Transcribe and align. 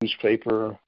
Newspaper 0.00 0.78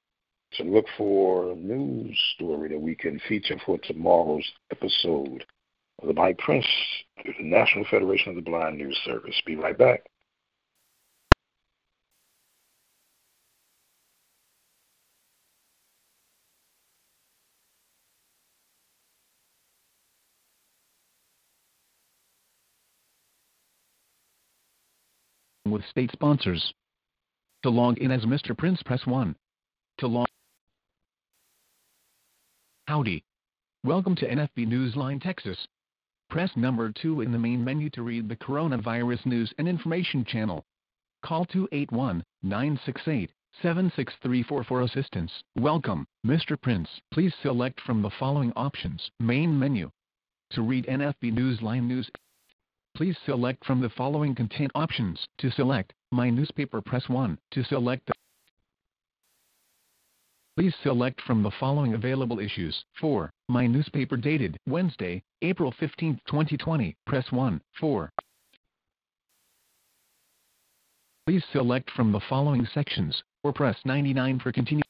to 0.53 0.63
look 0.63 0.87
for 0.96 1.51
a 1.51 1.57
news 1.57 2.17
story 2.35 2.68
that 2.68 2.81
we 2.81 2.95
can 2.95 3.21
feature 3.29 3.57
for 3.67 3.77
tomorrow's 3.79 4.49
episode 4.71 5.45
of 6.01 6.07
the 6.07 6.14
Mike 6.14 6.39
Prince 6.39 6.67
through 7.21 7.35
the 7.39 7.45
National 7.45 7.85
Federation 7.91 8.31
of 8.31 8.37
the 8.37 8.49
Blind 8.49 8.79
News 8.79 8.96
Service. 9.04 9.35
Be 9.45 9.57
right 9.57 9.77
back. 9.77 10.03
with 25.67 25.85
state 25.89 26.11
sponsors. 26.11 26.75
To 27.63 27.69
log 27.69 27.99
in 27.99 28.11
as 28.11 28.23
Mr. 28.23 28.57
Prince, 28.57 28.82
press 28.82 29.07
1. 29.07 29.37
To 29.99 30.07
log 30.07 30.27
Howdy. 32.89 33.23
Welcome 33.84 34.17
to 34.17 34.27
NFB 34.27 34.67
Newsline, 34.67 35.21
Texas. 35.21 35.59
Press 36.31 36.51
number 36.57 36.91
2 36.91 37.21
in 37.21 37.33
the 37.33 37.39
main 37.39 37.62
menu 37.62 37.91
to 37.91 38.03
read 38.03 38.31
the 38.31 38.37
coronavirus 38.37 39.27
news 39.27 39.53
and 39.59 39.69
information 39.69 40.25
channel. 40.25 40.65
Call 41.23 41.45
281-968-7634 42.43 43.29
for 44.67 44.81
assistance. 44.81 45.31
Welcome, 45.55 46.06
Mr. 46.27 46.59
Prince. 46.59 46.89
Please 47.12 47.34
select 47.43 47.79
from 47.83 48.01
the 48.01 48.11
following 48.19 48.55
options. 48.56 49.11
Main 49.21 49.59
menu. 49.59 49.91
To 50.53 50.62
read 50.62 50.87
NFB 50.87 51.34
Newsline 51.34 51.87
news, 51.87 52.11
please 53.01 53.17
select 53.25 53.65
from 53.65 53.81
the 53.81 53.89
following 53.89 54.34
content 54.34 54.70
options. 54.75 55.19
To 55.39 55.51
select 55.53 55.95
My 56.12 56.29
Newspaper, 56.29 56.83
press 56.83 57.09
1. 57.09 57.39
To 57.53 57.65
select 57.65 58.06
the 58.06 58.12
Please 60.55 60.75
select 60.83 61.19
from 61.23 61.43
the 61.43 61.51
following 61.59 61.95
available 61.95 62.39
issues. 62.39 62.84
4. 63.01 63.31
My 63.48 63.67
newspaper 63.67 64.19
dated 64.19 64.59
Wednesday, 64.69 65.23
April 65.41 65.73
15, 65.81 66.21
2020. 66.27 66.95
Press 67.06 67.25
1. 67.33 67.62
4. 67.81 68.11
Please 71.27 71.43
select 71.55 71.91
from 71.93 72.12
the 72.12 72.21
following 72.28 72.69
sections, 72.75 73.23
or 73.43 73.55
press 73.55 73.78
99 73.87 74.41
for 74.41 74.53
continue. 74.53 74.83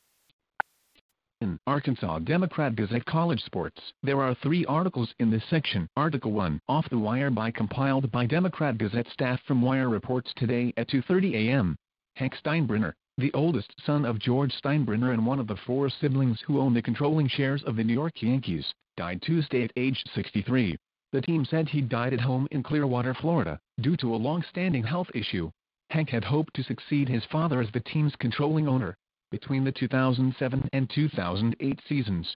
Arkansas 1.80 2.18
Democrat 2.18 2.76
Gazette 2.76 3.06
College 3.06 3.42
Sports, 3.42 3.80
there 4.02 4.20
are 4.20 4.34
three 4.34 4.66
articles 4.66 5.14
in 5.18 5.30
this 5.30 5.42
section. 5.48 5.88
Article 5.96 6.30
1, 6.30 6.60
Off 6.68 6.86
the 6.90 6.98
Wire 6.98 7.30
by 7.30 7.50
compiled 7.50 8.12
by 8.12 8.26
Democrat 8.26 8.76
Gazette 8.76 9.06
staff 9.10 9.40
from 9.46 9.62
Wire 9.62 9.88
reports 9.88 10.30
today 10.36 10.74
at 10.76 10.90
2.30 10.90 11.32
a.m. 11.32 11.74
Hank 12.16 12.34
Steinbrenner, 12.36 12.92
the 13.16 13.32
oldest 13.32 13.72
son 13.86 14.04
of 14.04 14.18
George 14.18 14.52
Steinbrenner 14.62 15.14
and 15.14 15.24
one 15.24 15.38
of 15.38 15.46
the 15.46 15.56
four 15.56 15.88
siblings 15.88 16.38
who 16.42 16.60
own 16.60 16.74
the 16.74 16.82
controlling 16.82 17.28
shares 17.28 17.62
of 17.62 17.76
the 17.76 17.84
New 17.84 17.94
York 17.94 18.20
Yankees, 18.20 18.74
died 18.98 19.22
Tuesday 19.22 19.64
at 19.64 19.72
age 19.74 20.04
63. 20.14 20.76
The 21.12 21.22
team 21.22 21.46
said 21.46 21.66
he 21.66 21.80
died 21.80 22.12
at 22.12 22.20
home 22.20 22.46
in 22.50 22.62
Clearwater, 22.62 23.14
Florida, 23.14 23.58
due 23.80 23.96
to 23.96 24.14
a 24.14 24.20
long-standing 24.20 24.82
health 24.82 25.08
issue. 25.14 25.50
Hank 25.88 26.10
had 26.10 26.24
hoped 26.24 26.52
to 26.56 26.62
succeed 26.62 27.08
his 27.08 27.24
father 27.32 27.58
as 27.58 27.70
the 27.72 27.80
team's 27.80 28.14
controlling 28.16 28.68
owner 28.68 28.98
between 29.30 29.64
the 29.64 29.72
2007 29.72 30.68
and 30.72 30.90
2008 30.90 31.80
seasons. 31.88 32.34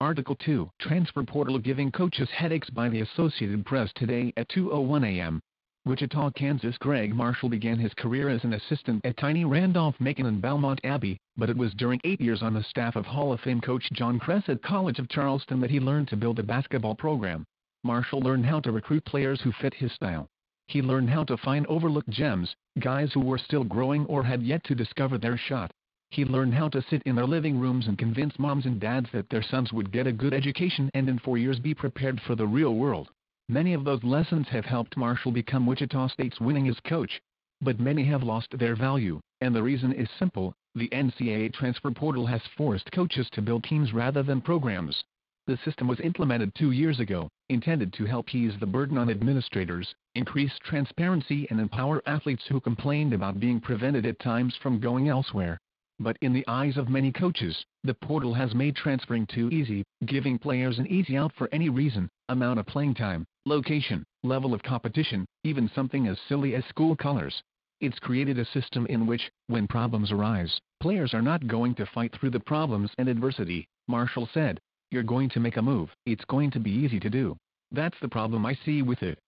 Article 0.00 0.34
2, 0.36 0.68
Transfer 0.80 1.22
Portal 1.22 1.58
giving 1.58 1.92
coaches 1.92 2.28
headaches 2.30 2.68
by 2.70 2.88
the 2.88 3.02
Associated 3.02 3.64
Press 3.64 3.90
today 3.94 4.32
at 4.36 4.48
2.01 4.48 5.06
a.m. 5.06 5.40
Wichita, 5.84 6.30
Kansas 6.30 6.78
Gregg 6.78 7.12
Marshall 7.12 7.48
began 7.48 7.78
his 7.78 7.92
career 7.94 8.28
as 8.28 8.44
an 8.44 8.52
assistant 8.52 9.04
at 9.04 9.16
Tiny 9.16 9.44
Randolph-Macon 9.44 10.26
and 10.26 10.40
Belmont 10.40 10.80
Abbey, 10.84 11.18
but 11.36 11.50
it 11.50 11.56
was 11.56 11.74
during 11.74 12.00
eight 12.04 12.20
years 12.20 12.42
on 12.42 12.54
the 12.54 12.62
staff 12.64 12.94
of 12.94 13.04
Hall 13.04 13.32
of 13.32 13.40
Fame 13.40 13.60
coach 13.60 13.88
John 13.92 14.20
Kress 14.20 14.44
at 14.48 14.62
College 14.62 15.00
of 15.00 15.08
Charleston 15.08 15.60
that 15.60 15.70
he 15.70 15.80
learned 15.80 16.06
to 16.08 16.16
build 16.16 16.38
a 16.38 16.44
basketball 16.44 16.94
program. 16.94 17.44
Marshall 17.82 18.20
learned 18.20 18.46
how 18.46 18.60
to 18.60 18.70
recruit 18.70 19.04
players 19.04 19.40
who 19.40 19.50
fit 19.60 19.74
his 19.74 19.92
style. 19.92 20.28
He 20.68 20.80
learned 20.80 21.10
how 21.10 21.24
to 21.24 21.36
find 21.36 21.66
overlooked 21.66 22.08
gems, 22.08 22.54
guys 22.78 23.12
who 23.12 23.20
were 23.20 23.38
still 23.38 23.64
growing 23.64 24.06
or 24.06 24.22
had 24.22 24.42
yet 24.42 24.64
to 24.64 24.74
discover 24.74 25.18
their 25.18 25.36
shot. 25.36 25.70
He 26.10 26.24
learned 26.24 26.54
how 26.54 26.68
to 26.68 26.82
sit 26.82 27.02
in 27.04 27.16
their 27.16 27.26
living 27.26 27.58
rooms 27.58 27.88
and 27.88 27.96
convince 27.96 28.38
moms 28.38 28.66
and 28.66 28.78
dads 28.78 29.10
that 29.12 29.30
their 29.30 29.42
sons 29.42 29.72
would 29.72 29.90
get 29.90 30.06
a 30.06 30.12
good 30.12 30.34
education 30.34 30.90
and 30.94 31.08
in 31.08 31.18
four 31.18 31.38
years 31.38 31.58
be 31.58 31.74
prepared 31.74 32.20
for 32.20 32.34
the 32.34 32.46
real 32.46 32.74
world. 32.74 33.10
Many 33.48 33.72
of 33.72 33.84
those 33.84 34.04
lessons 34.04 34.48
have 34.48 34.64
helped 34.64 34.96
Marshall 34.96 35.32
become 35.32 35.66
Wichita 35.66 36.08
State's 36.08 36.38
winningest 36.38 36.84
coach. 36.84 37.20
But 37.60 37.80
many 37.80 38.04
have 38.04 38.22
lost 38.22 38.58
their 38.58 38.76
value, 38.76 39.20
and 39.40 39.54
the 39.54 39.62
reason 39.62 39.92
is 39.92 40.08
simple, 40.18 40.52
the 40.74 40.88
NCAA 40.88 41.52
transfer 41.54 41.90
portal 41.90 42.26
has 42.26 42.42
forced 42.56 42.90
coaches 42.92 43.28
to 43.32 43.42
build 43.42 43.64
teams 43.64 43.92
rather 43.92 44.22
than 44.22 44.40
programs. 44.40 45.02
The 45.48 45.58
system 45.64 45.88
was 45.88 45.98
implemented 45.98 46.54
two 46.54 46.70
years 46.70 47.00
ago, 47.00 47.28
intended 47.48 47.92
to 47.94 48.04
help 48.04 48.32
ease 48.32 48.56
the 48.60 48.66
burden 48.66 48.96
on 48.96 49.10
administrators, 49.10 49.92
increase 50.14 50.56
transparency 50.60 51.48
and 51.50 51.58
empower 51.58 52.00
athletes 52.06 52.46
who 52.46 52.60
complained 52.60 53.12
about 53.12 53.40
being 53.40 53.60
prevented 53.60 54.06
at 54.06 54.20
times 54.20 54.54
from 54.54 54.78
going 54.78 55.08
elsewhere. 55.08 55.58
But 55.98 56.16
in 56.20 56.32
the 56.32 56.46
eyes 56.46 56.76
of 56.76 56.88
many 56.88 57.10
coaches, 57.10 57.66
the 57.82 57.92
portal 57.92 58.34
has 58.34 58.54
made 58.54 58.76
transferring 58.76 59.26
too 59.26 59.50
easy, 59.50 59.82
giving 60.06 60.38
players 60.38 60.78
an 60.78 60.86
easy 60.86 61.16
out 61.16 61.32
for 61.32 61.48
any 61.50 61.68
reason, 61.68 62.08
amount 62.28 62.60
of 62.60 62.66
playing 62.66 62.94
time, 62.94 63.24
location, 63.44 64.04
level 64.22 64.54
of 64.54 64.62
competition, 64.62 65.26
even 65.42 65.68
something 65.68 66.06
as 66.06 66.20
silly 66.28 66.54
as 66.54 66.64
school 66.66 66.94
colors. 66.94 67.42
It's 67.80 67.98
created 67.98 68.38
a 68.38 68.44
system 68.44 68.86
in 68.86 69.08
which, 69.08 69.28
when 69.48 69.66
problems 69.66 70.12
arise, 70.12 70.60
players 70.80 71.12
are 71.14 71.20
not 71.20 71.48
going 71.48 71.74
to 71.74 71.86
fight 71.86 72.12
through 72.14 72.30
the 72.30 72.38
problems 72.38 72.92
and 72.96 73.08
adversity, 73.08 73.66
Marshall 73.88 74.28
said. 74.32 74.60
You're 74.92 75.02
going 75.02 75.30
to 75.30 75.40
make 75.40 75.56
a 75.56 75.62
move. 75.62 75.88
It's 76.04 76.24
going 76.26 76.50
to 76.50 76.60
be 76.60 76.70
easy 76.70 77.00
to 77.00 77.08
do. 77.08 77.34
That's 77.70 77.98
the 78.02 78.10
problem 78.10 78.44
I 78.44 78.58
see 78.66 78.82
with 78.82 79.02
it. 79.02 79.18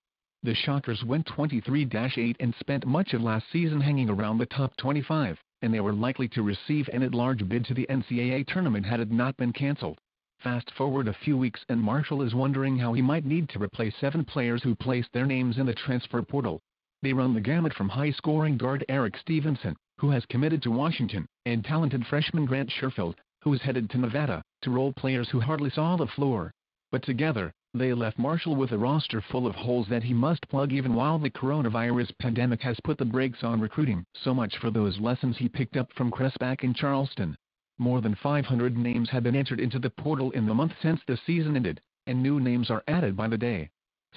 The 0.43 0.55
Shockers 0.55 1.03
went 1.05 1.27
23-8 1.27 2.37
and 2.39 2.55
spent 2.61 2.87
much 2.87 3.15
of 3.15 3.23
last 3.23 3.47
season 3.51 3.81
hanging 3.81 4.11
around 4.11 4.37
the 4.37 4.45
top 4.45 4.77
25, 4.77 5.39
and 5.63 5.73
they 5.73 5.81
were 5.81 5.95
likely 5.95 6.29
to 6.29 6.43
receive 6.43 6.91
an 6.93 7.03
at-large 7.03 7.49
bid 7.49 7.65
to 7.65 7.73
the 7.73 7.87
NCAA 7.89 8.47
tournament 8.47 8.85
had 8.85 9.01
it 9.01 9.11
not 9.11 9.39
been 9.39 9.55
cancelled. 9.55 9.97
Fast 10.43 10.71
forward 10.73 11.09
a 11.09 11.17
few 11.25 11.39
weeks 11.39 11.65
and 11.71 11.81
Marshall 11.81 12.21
is 12.21 12.35
wondering 12.35 12.77
how 12.77 12.93
he 12.93 13.01
might 13.01 13.25
need 13.25 13.49
to 13.49 13.59
replace 13.59 13.95
seven 13.99 14.23
players 14.23 14.63
who 14.63 14.75
placed 14.75 15.09
their 15.15 15.25
names 15.25 15.57
in 15.57 15.65
the 15.65 15.73
transfer 15.73 16.21
portal. 16.21 16.61
They 17.01 17.15
run 17.15 17.33
the 17.33 17.41
gamut 17.41 17.73
from 17.73 17.89
high-scoring 17.89 18.59
guard 18.59 18.85
Erik 18.91 19.17
Stevenson, 19.17 19.77
who 19.97 20.11
has 20.11 20.27
committed 20.27 20.63
to 20.65 20.71
Washington, 20.71 21.25
and 21.47 21.65
talented 21.65 22.07
freshman 22.07 22.45
Grant 22.45 22.69
Sherfield, 22.69 23.15
who 23.44 23.53
is 23.53 23.60
headed 23.60 23.91
to 23.91 23.99
Nevada, 23.99 24.43
to 24.62 24.71
role 24.71 24.93
players 24.93 25.28
who 25.28 25.38
hardly 25.38 25.69
saw 25.69 25.97
the 25.97 26.06
floor. 26.06 26.50
But 26.91 27.03
together, 27.03 27.53
they 27.75 27.93
left 27.93 28.19
Marshall 28.19 28.56
with 28.56 28.72
a 28.72 28.78
roster 28.78 29.21
full 29.21 29.47
of 29.47 29.55
holes 29.55 29.87
that 29.88 30.03
he 30.03 30.15
must 30.15 30.49
plug 30.49 30.72
even 30.72 30.94
while 30.94 31.19
the 31.19 31.28
coronavirus 31.28 32.16
pandemic 32.19 32.62
has 32.62 32.81
put 32.84 32.97
the 32.97 33.04
brakes 33.04 33.44
on 33.44 33.60
recruiting. 33.60 34.04
So 34.15 34.33
much 34.33 34.56
for 34.56 34.71
those 34.71 34.99
lessons 34.99 35.37
he 35.37 35.49
picked 35.49 35.77
up 35.77 35.93
from 35.93 36.10
Kress 36.10 36.34
back 36.38 36.65
in 36.65 36.72
Charleston. 36.72 37.36
More 37.77 38.01
than 38.01 38.15
500 38.15 38.78
names 38.78 39.10
have 39.10 39.24
been 39.24 39.36
entered 39.36 39.60
into 39.60 39.78
the 39.78 39.91
portal 39.91 40.30
in 40.30 40.47
the 40.47 40.54
month 40.54 40.72
since 40.80 41.01
the 41.07 41.19
season 41.27 41.57
ended, 41.57 41.83
and 42.07 42.22
new 42.22 42.41
names 42.41 42.71
are 42.71 42.84
added 42.89 43.15
by 43.15 43.28
the 43.28 43.36
day. 43.36 43.69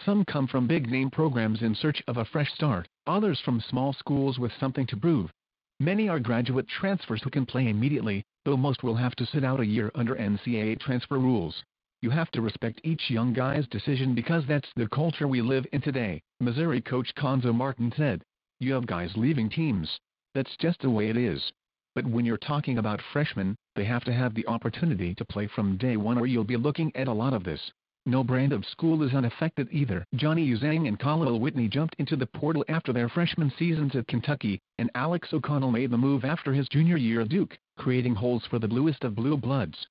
Some 0.05 0.23
come 0.23 0.47
from 0.47 0.67
big-name 0.67 1.09
programs 1.09 1.63
in 1.63 1.75
search 1.75 2.01
of 2.07 2.17
a 2.17 2.25
fresh 2.25 2.53
start, 2.53 2.87
others 3.07 3.41
from 3.41 3.59
small 3.59 3.91
schools 3.91 4.37
with 4.37 4.53
something 4.59 4.85
to 4.85 4.95
prove. 4.95 5.31
Many 5.79 6.09
are 6.09 6.19
graduate 6.19 6.67
transfers 6.67 7.21
who 7.21 7.29
can 7.29 7.45
play 7.45 7.69
immediately, 7.69 8.23
though 8.45 8.57
most 8.57 8.81
will 8.81 8.95
have 8.95 9.15
to 9.17 9.27
sit 9.27 9.43
out 9.43 9.59
a 9.59 9.65
year 9.65 9.91
under 9.93 10.15
NCAA 10.15 10.79
transfer 10.79 11.19
rules. 11.19 11.63
You 12.01 12.09
have 12.09 12.31
to 12.31 12.41
respect 12.41 12.81
each 12.83 13.11
young 13.11 13.31
guy's 13.31 13.67
decision 13.67 14.15
because 14.15 14.43
that's 14.47 14.73
the 14.75 14.87
culture 14.87 15.27
we 15.27 15.43
live 15.43 15.67
in 15.71 15.81
today, 15.81 16.19
Missouri 16.39 16.81
coach 16.81 17.13
Cuonzo 17.13 17.53
Martin 17.53 17.93
said. 17.95 18.23
You 18.59 18.73
have 18.73 18.87
guys 18.87 19.15
leaving 19.15 19.49
teams. 19.49 19.99
That's 20.33 20.57
just 20.57 20.81
the 20.81 20.89
way 20.89 21.09
it 21.09 21.17
is. 21.17 21.51
But 21.93 22.07
when 22.07 22.25
you're 22.25 22.37
talking 22.37 22.79
about 22.79 22.99
freshmen, 23.13 23.55
they 23.75 23.85
have 23.85 24.03
to 24.05 24.13
have 24.13 24.33
the 24.33 24.47
opportunity 24.47 25.13
to 25.13 25.25
play 25.25 25.45
from 25.45 25.77
day 25.77 25.95
one 25.95 26.17
or 26.17 26.25
you'll 26.25 26.43
be 26.43 26.57
looking 26.57 26.91
at 26.95 27.07
a 27.07 27.13
lot 27.13 27.33
of 27.33 27.43
this. 27.43 27.71
No 28.07 28.23
brand 28.23 28.53
of 28.53 28.63
school 28.63 29.03
is 29.03 29.13
unaffected 29.13 29.67
either. 29.69 30.05
Johnny 30.15 30.47
Juzang 30.47 30.87
and 30.87 30.97
Khalil 30.97 31.41
Whitney 31.41 31.67
jumped 31.67 31.93
into 31.99 32.15
the 32.15 32.25
portal 32.25 32.63
after 32.69 32.93
their 32.93 33.09
freshman 33.09 33.51
seasons 33.59 33.97
at 33.97 34.07
Kentucky, 34.07 34.61
and 34.77 34.89
Alex 34.95 35.33
O'Connell 35.33 35.71
made 35.71 35.91
the 35.91 35.97
move 35.97 36.23
after 36.23 36.53
his 36.53 36.69
junior 36.69 36.95
year 36.95 37.19
at 37.19 37.27
Duke, 37.27 37.59
creating 37.77 38.15
holes 38.15 38.45
for 38.45 38.59
the 38.59 38.67
bluest 38.69 39.03
of 39.03 39.13
blue 39.13 39.35
bloods. 39.35 39.85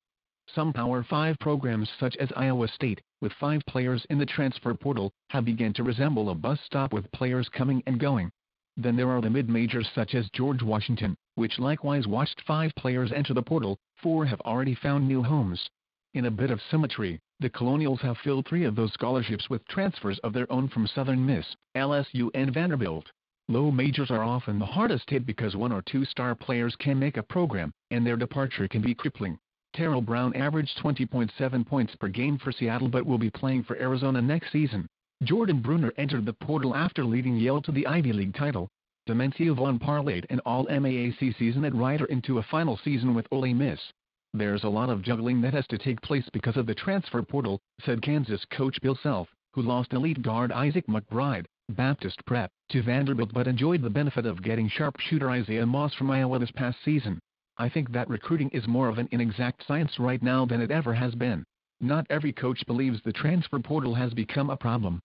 Some 0.46 0.72
Power 0.72 1.02
5 1.02 1.38
programs 1.40 1.90
such 2.00 2.16
as 2.16 2.32
Iowa 2.34 2.68
State, 2.68 3.02
with 3.20 3.34
five 3.34 3.60
players 3.66 4.06
in 4.08 4.16
the 4.16 4.24
transfer 4.24 4.72
portal, 4.72 5.12
have 5.28 5.44
begun 5.44 5.74
to 5.74 5.82
resemble 5.82 6.30
a 6.30 6.34
bus 6.34 6.58
stop 6.64 6.94
with 6.94 7.12
players 7.12 7.50
coming 7.50 7.82
and 7.86 8.00
going. 8.00 8.30
Then 8.78 8.96
there 8.96 9.10
are 9.10 9.20
the 9.20 9.28
mid-majors 9.28 9.90
such 9.94 10.14
as 10.14 10.30
George 10.30 10.62
Washington, 10.62 11.18
which 11.34 11.58
likewise 11.58 12.06
watched 12.06 12.40
five 12.46 12.74
players 12.76 13.12
enter 13.12 13.34
the 13.34 13.42
portal, 13.42 13.76
four 14.02 14.24
have 14.24 14.40
already 14.40 14.74
found 14.74 15.06
new 15.06 15.22
homes. 15.22 15.68
In 16.16 16.24
a 16.24 16.30
bit 16.30 16.50
of 16.50 16.62
symmetry, 16.70 17.20
the 17.40 17.50
Colonials 17.50 18.00
have 18.00 18.16
filled 18.16 18.46
three 18.46 18.64
of 18.64 18.74
those 18.74 18.90
scholarships 18.94 19.50
with 19.50 19.68
transfers 19.68 20.18
of 20.20 20.32
their 20.32 20.50
own 20.50 20.66
from 20.66 20.86
Southern 20.86 21.26
Miss, 21.26 21.44
LSU 21.76 22.30
and 22.32 22.54
Vanderbilt. 22.54 23.12
Low 23.48 23.70
majors 23.70 24.10
are 24.10 24.24
often 24.24 24.58
the 24.58 24.64
hardest 24.64 25.10
hit 25.10 25.26
because 25.26 25.56
one 25.56 25.72
or 25.72 25.82
two 25.82 26.06
star 26.06 26.34
players 26.34 26.74
can 26.76 26.98
make 26.98 27.18
a 27.18 27.22
program, 27.22 27.70
and 27.90 28.06
their 28.06 28.16
departure 28.16 28.66
can 28.66 28.80
be 28.80 28.94
crippling. 28.94 29.38
Terrell 29.74 30.00
Brown 30.00 30.34
averaged 30.34 30.78
20.7 30.78 31.66
points 31.66 31.94
per 31.96 32.08
game 32.08 32.38
for 32.38 32.50
Seattle 32.50 32.88
but 32.88 33.04
will 33.04 33.18
be 33.18 33.28
playing 33.28 33.64
for 33.64 33.76
Arizona 33.76 34.22
next 34.22 34.52
season. 34.52 34.86
Jordan 35.22 35.60
Bruner 35.60 35.92
entered 35.98 36.24
the 36.24 36.32
portal 36.32 36.74
after 36.74 37.04
leading 37.04 37.36
Yale 37.36 37.60
to 37.60 37.72
the 37.72 37.86
Ivy 37.86 38.14
League 38.14 38.34
title. 38.34 38.70
Dimencio 39.06 39.54
Vaughn 39.54 39.78
parlayed 39.78 40.24
an 40.30 40.40
All-MAAC 40.46 41.36
season 41.36 41.66
at 41.66 41.74
Rider 41.74 42.06
into 42.06 42.38
a 42.38 42.42
final 42.42 42.78
season 42.82 43.14
with 43.14 43.26
Ole 43.30 43.52
Miss. 43.52 43.80
There's 44.38 44.64
a 44.64 44.68
lot 44.68 44.90
of 44.90 45.00
juggling 45.00 45.40
that 45.40 45.54
has 45.54 45.66
to 45.68 45.78
take 45.78 46.02
place 46.02 46.28
because 46.30 46.58
of 46.58 46.66
the 46.66 46.74
transfer 46.74 47.22
portal, 47.22 47.58
said 47.80 48.02
Kansas 48.02 48.44
coach 48.50 48.78
Bill 48.82 48.94
Self, 49.02 49.28
who 49.54 49.62
lost 49.62 49.94
elite 49.94 50.20
guard 50.20 50.52
Isaac 50.52 50.86
McBride, 50.88 51.46
Baptist 51.70 52.22
Prep, 52.26 52.50
to 52.68 52.82
Vanderbilt 52.82 53.32
but 53.32 53.46
enjoyed 53.46 53.80
the 53.80 53.88
benefit 53.88 54.26
of 54.26 54.42
getting 54.42 54.68
sharpshooter 54.68 55.30
Isaiah 55.30 55.64
Moss 55.64 55.94
from 55.94 56.10
Iowa 56.10 56.38
this 56.38 56.50
past 56.50 56.76
season. 56.84 57.18
I 57.56 57.70
think 57.70 57.90
that 57.92 58.10
recruiting 58.10 58.50
is 58.50 58.68
more 58.68 58.90
of 58.90 58.98
an 58.98 59.08
inexact 59.10 59.66
science 59.66 59.98
right 59.98 60.22
now 60.22 60.44
than 60.44 60.60
it 60.60 60.70
ever 60.70 60.92
has 60.92 61.14
been. 61.14 61.42
Not 61.80 62.06
every 62.10 62.34
coach 62.34 62.62
believes 62.66 63.00
the 63.00 63.14
transfer 63.14 63.58
portal 63.58 63.94
has 63.94 64.12
become 64.12 64.50
a 64.50 64.56
problem. 64.58 65.00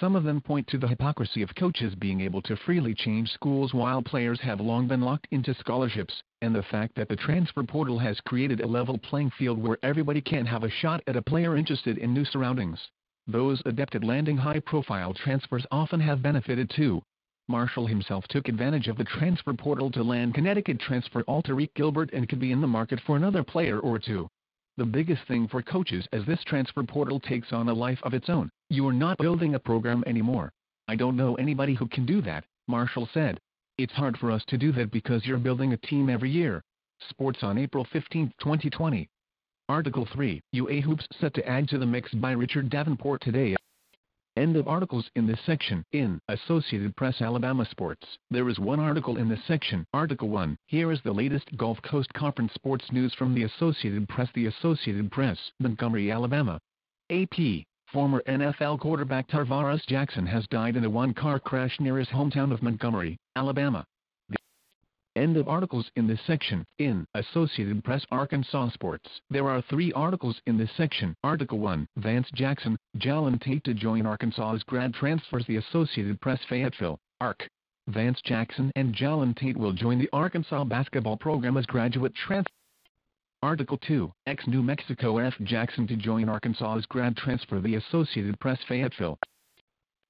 Some 0.00 0.16
of 0.16 0.24
them 0.24 0.40
point 0.40 0.66
to 0.68 0.78
the 0.78 0.88
hypocrisy 0.88 1.40
of 1.42 1.54
coaches 1.54 1.94
being 1.94 2.20
able 2.20 2.42
to 2.42 2.56
freely 2.56 2.94
change 2.94 3.30
schools 3.30 3.72
while 3.72 4.02
players 4.02 4.40
have 4.40 4.60
long 4.60 4.88
been 4.88 5.00
locked 5.00 5.28
into 5.30 5.54
scholarships, 5.54 6.20
and 6.42 6.52
the 6.52 6.64
fact 6.64 6.96
that 6.96 7.08
the 7.08 7.14
transfer 7.14 7.62
portal 7.62 7.98
has 8.00 8.20
created 8.20 8.60
a 8.60 8.66
level 8.66 8.98
playing 8.98 9.30
field 9.30 9.56
where 9.56 9.78
everybody 9.84 10.20
can 10.20 10.46
have 10.46 10.64
a 10.64 10.68
shot 10.68 11.00
at 11.06 11.14
a 11.14 11.22
player 11.22 11.56
interested 11.56 11.96
in 11.98 12.12
new 12.12 12.24
surroundings. 12.24 12.90
Those 13.28 13.62
adept 13.66 13.94
at 13.94 14.02
landing 14.02 14.36
high-profile 14.36 15.14
transfers 15.14 15.64
often 15.70 16.00
have 16.00 16.22
benefited 16.22 16.70
too. 16.70 17.00
Marshall 17.46 17.86
himself 17.86 18.26
took 18.26 18.48
advantage 18.48 18.88
of 18.88 18.96
the 18.96 19.04
transfer 19.04 19.54
portal 19.54 19.92
to 19.92 20.02
land 20.02 20.34
Connecticut 20.34 20.80
transfer 20.80 21.22
Alterique 21.28 21.74
Gilbert 21.74 22.10
and 22.12 22.28
could 22.28 22.40
be 22.40 22.50
in 22.50 22.60
the 22.60 22.66
market 22.66 23.00
for 23.06 23.16
another 23.16 23.44
player 23.44 23.78
or 23.78 24.00
two. 24.00 24.28
The 24.76 24.84
biggest 24.84 25.22
thing 25.28 25.46
for 25.46 25.62
coaches 25.62 26.04
as 26.12 26.26
this 26.26 26.42
transfer 26.46 26.82
portal 26.82 27.20
takes 27.20 27.52
on 27.52 27.68
a 27.68 27.72
life 27.72 28.00
of 28.02 28.12
its 28.12 28.28
own, 28.28 28.50
you 28.70 28.88
are 28.88 28.92
not 28.92 29.18
building 29.18 29.54
a 29.54 29.58
program 29.60 30.02
anymore. 30.04 30.50
I 30.88 30.96
don't 30.96 31.16
know 31.16 31.36
anybody 31.36 31.74
who 31.74 31.86
can 31.86 32.04
do 32.04 32.20
that, 32.22 32.44
Marshall 32.66 33.08
said. 33.14 33.38
It's 33.78 33.92
hard 33.92 34.18
for 34.18 34.32
us 34.32 34.42
to 34.48 34.58
do 34.58 34.72
that 34.72 34.90
because 34.90 35.24
you're 35.24 35.38
building 35.38 35.72
a 35.72 35.76
team 35.76 36.10
every 36.10 36.30
year. 36.30 36.60
Sports 37.08 37.38
on 37.42 37.56
April 37.56 37.86
15, 37.92 38.32
2020. 38.40 39.08
Article 39.68 40.08
3 40.12 40.40
UA 40.50 40.80
Hoops 40.80 41.06
set 41.20 41.34
to 41.34 41.48
add 41.48 41.68
to 41.68 41.78
the 41.78 41.86
mix 41.86 42.12
by 42.12 42.32
Richard 42.32 42.68
Davenport 42.68 43.20
today. 43.22 43.54
End 44.36 44.56
of 44.56 44.66
articles 44.66 45.08
in 45.14 45.28
this 45.28 45.38
section. 45.46 45.84
In 45.92 46.20
Associated 46.28 46.96
Press 46.96 47.22
Alabama 47.22 47.64
Sports, 47.70 48.04
there 48.32 48.48
is 48.48 48.58
one 48.58 48.80
article 48.80 49.16
in 49.16 49.28
this 49.28 49.44
section. 49.46 49.86
Article 49.94 50.28
1. 50.28 50.56
Here 50.66 50.90
is 50.90 51.00
the 51.04 51.12
latest 51.12 51.56
Gulf 51.56 51.80
Coast 51.82 52.12
Conference 52.14 52.52
sports 52.52 52.84
news 52.90 53.14
from 53.14 53.32
the 53.32 53.44
Associated 53.44 54.08
Press. 54.08 54.28
The 54.34 54.46
Associated 54.46 55.12
Press, 55.12 55.38
Montgomery, 55.60 56.10
Alabama. 56.10 56.58
AP. 57.10 57.64
Former 57.92 58.24
NFL 58.26 58.80
quarterback 58.80 59.28
Tarvaris 59.28 59.86
Jackson 59.86 60.26
has 60.26 60.48
died 60.48 60.74
in 60.74 60.84
a 60.84 60.90
one-car 60.90 61.38
crash 61.38 61.78
near 61.78 61.96
his 61.96 62.08
hometown 62.08 62.52
of 62.52 62.60
Montgomery, 62.60 63.16
Alabama. 63.36 63.86
End 65.16 65.36
of 65.36 65.46
articles 65.46 65.88
in 65.94 66.08
this 66.08 66.18
section. 66.26 66.66
In 66.80 67.06
Associated 67.14 67.84
Press 67.84 68.04
Arkansas 68.10 68.70
Sports, 68.70 69.08
there 69.30 69.48
are 69.48 69.62
three 69.62 69.92
articles 69.92 70.40
in 70.46 70.58
this 70.58 70.70
section. 70.76 71.14
Article 71.22 71.60
1, 71.60 71.86
Vance 71.98 72.28
Jackson, 72.34 72.76
Jalen 72.98 73.40
Tate 73.40 73.62
to 73.62 73.74
join 73.74 74.06
Arkansas 74.06 74.54
as 74.54 74.64
grad 74.64 74.92
transfers 74.92 75.46
the 75.46 75.58
Associated 75.58 76.20
Press 76.20 76.40
Fayetteville, 76.48 76.98
ARC. 77.20 77.48
Vance 77.86 78.20
Jackson 78.22 78.72
and 78.74 78.92
Jalen 78.92 79.36
Tate 79.36 79.56
will 79.56 79.72
join 79.72 80.00
the 80.00 80.10
Arkansas 80.12 80.64
basketball 80.64 81.16
program 81.16 81.56
as 81.56 81.66
graduate 81.66 82.14
transfers. 82.16 82.50
Article 83.40 83.78
2, 83.86 84.10
ex-New 84.26 84.64
Mexico 84.64 85.18
F. 85.18 85.34
Jackson 85.44 85.86
to 85.86 85.94
join 85.94 86.28
Arkansas 86.28 86.78
as 86.78 86.86
grad 86.86 87.16
transfer 87.16 87.60
the 87.60 87.76
Associated 87.76 88.40
Press 88.40 88.58
Fayetteville. 88.66 89.18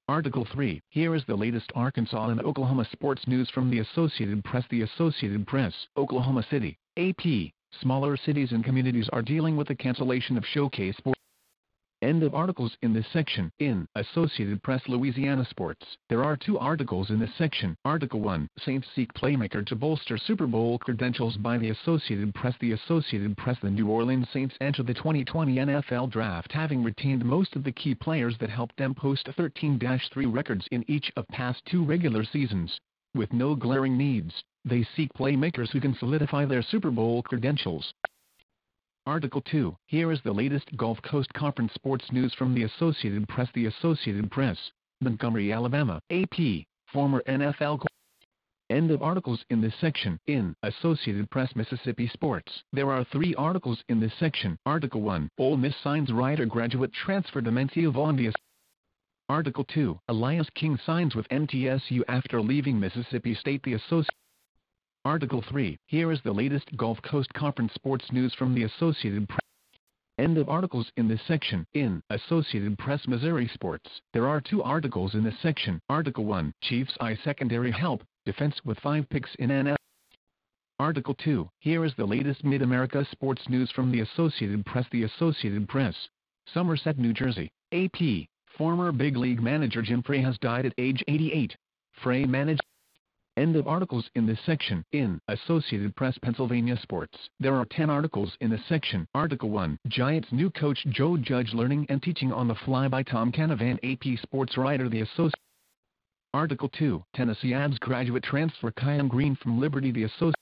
Article 0.08 0.46
3. 0.52 0.82
Here 0.90 1.14
is 1.14 1.24
the 1.24 1.34
latest 1.34 1.72
Arkansas 1.74 2.28
and 2.28 2.38
Oklahoma 2.42 2.86
sports 2.92 3.26
news 3.26 3.48
from 3.48 3.70
the 3.70 3.78
Associated 3.78 4.44
Press. 4.44 4.62
The 4.68 4.82
Associated 4.82 5.46
Press, 5.46 5.72
Oklahoma 5.96 6.44
City, 6.50 6.76
AP. 6.98 7.52
Smaller 7.80 8.18
cities 8.18 8.52
and 8.52 8.62
communities 8.62 9.08
are 9.14 9.22
dealing 9.22 9.56
with 9.56 9.66
the 9.68 9.74
cancellation 9.74 10.36
of 10.36 10.44
showcase 10.44 10.94
sports. 10.98 11.18
End 12.04 12.22
of 12.22 12.34
articles 12.34 12.76
in 12.82 12.92
this 12.92 13.06
section. 13.14 13.50
In 13.60 13.88
Associated 13.94 14.62
Press 14.62 14.82
Louisiana 14.88 15.42
Sports, 15.48 15.86
there 16.10 16.22
are 16.22 16.36
two 16.36 16.58
articles 16.58 17.08
in 17.08 17.18
this 17.18 17.34
section. 17.38 17.74
Article 17.82 18.20
1, 18.20 18.46
Saints 18.58 18.86
seek 18.94 19.10
playmaker 19.14 19.64
to 19.64 19.74
bolster 19.74 20.18
Super 20.18 20.46
Bowl 20.46 20.78
credentials 20.78 21.38
by 21.38 21.56
the 21.56 21.70
Associated 21.70 22.34
Press. 22.34 22.54
The 22.60 22.72
Associated 22.72 23.38
Press 23.38 23.56
The 23.62 23.70
New 23.70 23.88
Orleans 23.88 24.28
Saints 24.34 24.54
enter 24.60 24.82
the 24.82 24.92
2020 24.92 25.54
NFL 25.54 26.10
Draft 26.10 26.52
having 26.52 26.84
retained 26.84 27.24
most 27.24 27.56
of 27.56 27.64
the 27.64 27.72
key 27.72 27.94
players 27.94 28.36
that 28.36 28.50
helped 28.50 28.76
them 28.76 28.94
post 28.94 29.24
13-3 29.38 30.30
records 30.30 30.68
in 30.70 30.84
each 30.86 31.10
of 31.16 31.26
past 31.28 31.64
two 31.64 31.86
regular 31.86 32.22
seasons. 32.22 32.78
With 33.14 33.32
no 33.32 33.54
glaring 33.54 33.96
needs, 33.96 34.44
they 34.62 34.86
seek 34.94 35.10
playmakers 35.14 35.70
who 35.70 35.80
can 35.80 35.94
solidify 35.94 36.44
their 36.44 36.60
Super 36.60 36.90
Bowl 36.90 37.22
credentials. 37.22 37.94
Article 39.06 39.42
2. 39.42 39.76
Here 39.86 40.10
is 40.12 40.20
the 40.22 40.32
latest 40.32 40.74
Gulf 40.78 40.98
Coast 41.02 41.30
Conference 41.34 41.74
sports 41.74 42.10
news 42.10 42.32
from 42.38 42.54
the 42.54 42.62
Associated 42.62 43.28
Press. 43.28 43.50
The 43.52 43.66
Associated 43.66 44.30
Press, 44.30 44.56
Montgomery, 45.02 45.52
Alabama. 45.52 46.00
AP. 46.10 46.64
Former 46.90 47.22
NFL. 47.28 47.84
End 48.70 48.90
of 48.90 49.02
articles 49.02 49.44
in 49.50 49.60
this 49.60 49.74
section. 49.78 50.18
In 50.26 50.54
Associated 50.62 51.28
Press 51.30 51.54
Mississippi 51.54 52.08
Sports, 52.14 52.50
there 52.72 52.90
are 52.90 53.04
three 53.04 53.34
articles 53.34 53.78
in 53.90 54.00
this 54.00 54.14
section. 54.18 54.56
Article 54.64 55.02
1. 55.02 55.28
Ole 55.37 55.58
Miss 55.58 55.75
signs 55.82 56.11
Rider 56.11 56.46
graduate 56.46 56.92
transfer 56.94 57.42
Dimencio 57.42 57.92
Vondius. 57.92 58.32
Article 59.28 59.64
2. 59.64 60.00
Elias 60.08 60.49
King 60.54 60.78
signs 60.87 61.14
with 61.14 61.28
MTSU 61.28 62.00
after 62.08 62.40
leaving 62.40 62.80
Mississippi 62.80 63.34
State. 63.34 63.62
The 63.64 63.75
Associated 63.75 64.16
Article 65.06 65.44
3. 65.50 65.78
Here 65.87 66.11
is 66.12 66.20
the 66.25 66.32
latest 66.32 66.75
Gulf 66.78 66.99
Coast 67.02 67.30
Conference 67.34 67.75
sports 67.75 68.06
news 68.11 68.32
from 68.38 68.54
the 68.54 68.62
Associated 68.62 69.28
Press. 69.28 69.38
End 70.18 70.38
of 70.38 70.49
articles 70.49 70.90
in 70.96 71.08
this 71.08 71.20
section. 71.28 71.66
In 71.75 72.02
Associated 72.08 72.78
Press 72.78 73.06
Missouri 73.06 73.50
Sports, 73.52 73.90
there 74.14 74.26
are 74.26 74.40
two 74.40 74.62
articles 74.62 75.12
in 75.12 75.23
this 75.23 75.38
section. 75.42 75.78
Article 75.90 76.25
1. 76.25 76.54
Chiefs 76.62 76.96
eye 77.02 77.18
secondary 77.23 77.70
help, 77.70 78.02
defense 78.25 78.54
with 78.64 78.78
five 78.80 79.06
picks 79.11 79.28
in 79.38 79.50
NFL. 79.50 79.76
Article 80.78 81.14
2. 81.23 81.50
Here 81.58 81.84
is 81.84 81.92
the 81.99 82.06
latest 82.06 82.42
Mid-America 82.42 83.06
sports 83.12 83.42
news 83.50 83.70
from 83.73 83.92
the 83.92 84.00
Associated 84.00 84.64
Press. 84.64 84.87
The 84.90 85.02
Associated 85.02 85.68
Press. 85.68 85.94
Somerset, 86.54 86.99
New 86.99 87.12
Jersey. 87.12 87.50
AP. 87.73 88.26
Former 88.56 88.90
big 88.90 89.18
league 89.18 89.42
manager 89.42 89.82
Jim 89.82 90.02
Frey 90.02 90.23
has 90.23 90.38
died 90.38 90.64
at 90.64 90.73
age 90.78 91.04
88. 91.08 91.54
Frey 92.02 92.25
managed 92.25 92.62
End 93.37 93.57
of 93.57 93.67
articles 93.67 94.09
in 94.14 94.26
this 94.26 94.38
section. 94.47 94.85
In 94.93 95.21
Associated 95.26 95.97
Press 95.97 96.17
Pennsylvania 96.23 96.79
Sports, 96.83 97.19
there 97.41 97.57
are 97.57 97.64
10 97.64 97.91
articles 97.91 98.33
in 98.41 98.49
this 98.49 98.64
section. 98.69 99.09
Article 99.12 99.50
1, 99.50 99.76
Giants 99.88 100.29
new 100.31 100.50
coach 100.50 100.79
Joe 100.91 101.17
Judge 101.17 101.53
learning 101.53 101.85
and 101.88 102.00
teaching 102.00 102.33
on 102.33 102.47
the 102.47 102.55
fly 102.55 102.87
by 102.87 103.03
Tom 103.03 103.33
Canavan 103.33 103.79
AP 103.83 104.21
Sports 104.21 104.57
writer 104.57 104.88
The 104.88 105.00
Associated 105.00 105.35
Article 106.33 106.69
2, 106.79 107.03
Tennessee 107.12 107.55
adds 107.55 107.76
graduate 107.81 108.23
transfer 108.23 108.71
Kyan 108.71 109.09
Green 109.09 109.35
from 109.43 109.59
Liberty 109.59 109.91
The 109.91 110.05
Associated 110.05 110.35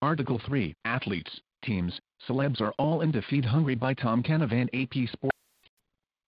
Article 0.00 0.40
3, 0.46 0.74
Athletes, 0.86 1.40
Teams, 1.62 2.00
Celebs 2.26 2.62
are 2.62 2.72
all 2.78 3.02
in 3.02 3.10
defeat 3.10 3.44
hungry 3.44 3.74
by 3.74 3.92
Tom 3.92 4.22
Canavan 4.22 4.68
AP 4.72 5.10
Sports 5.10 5.36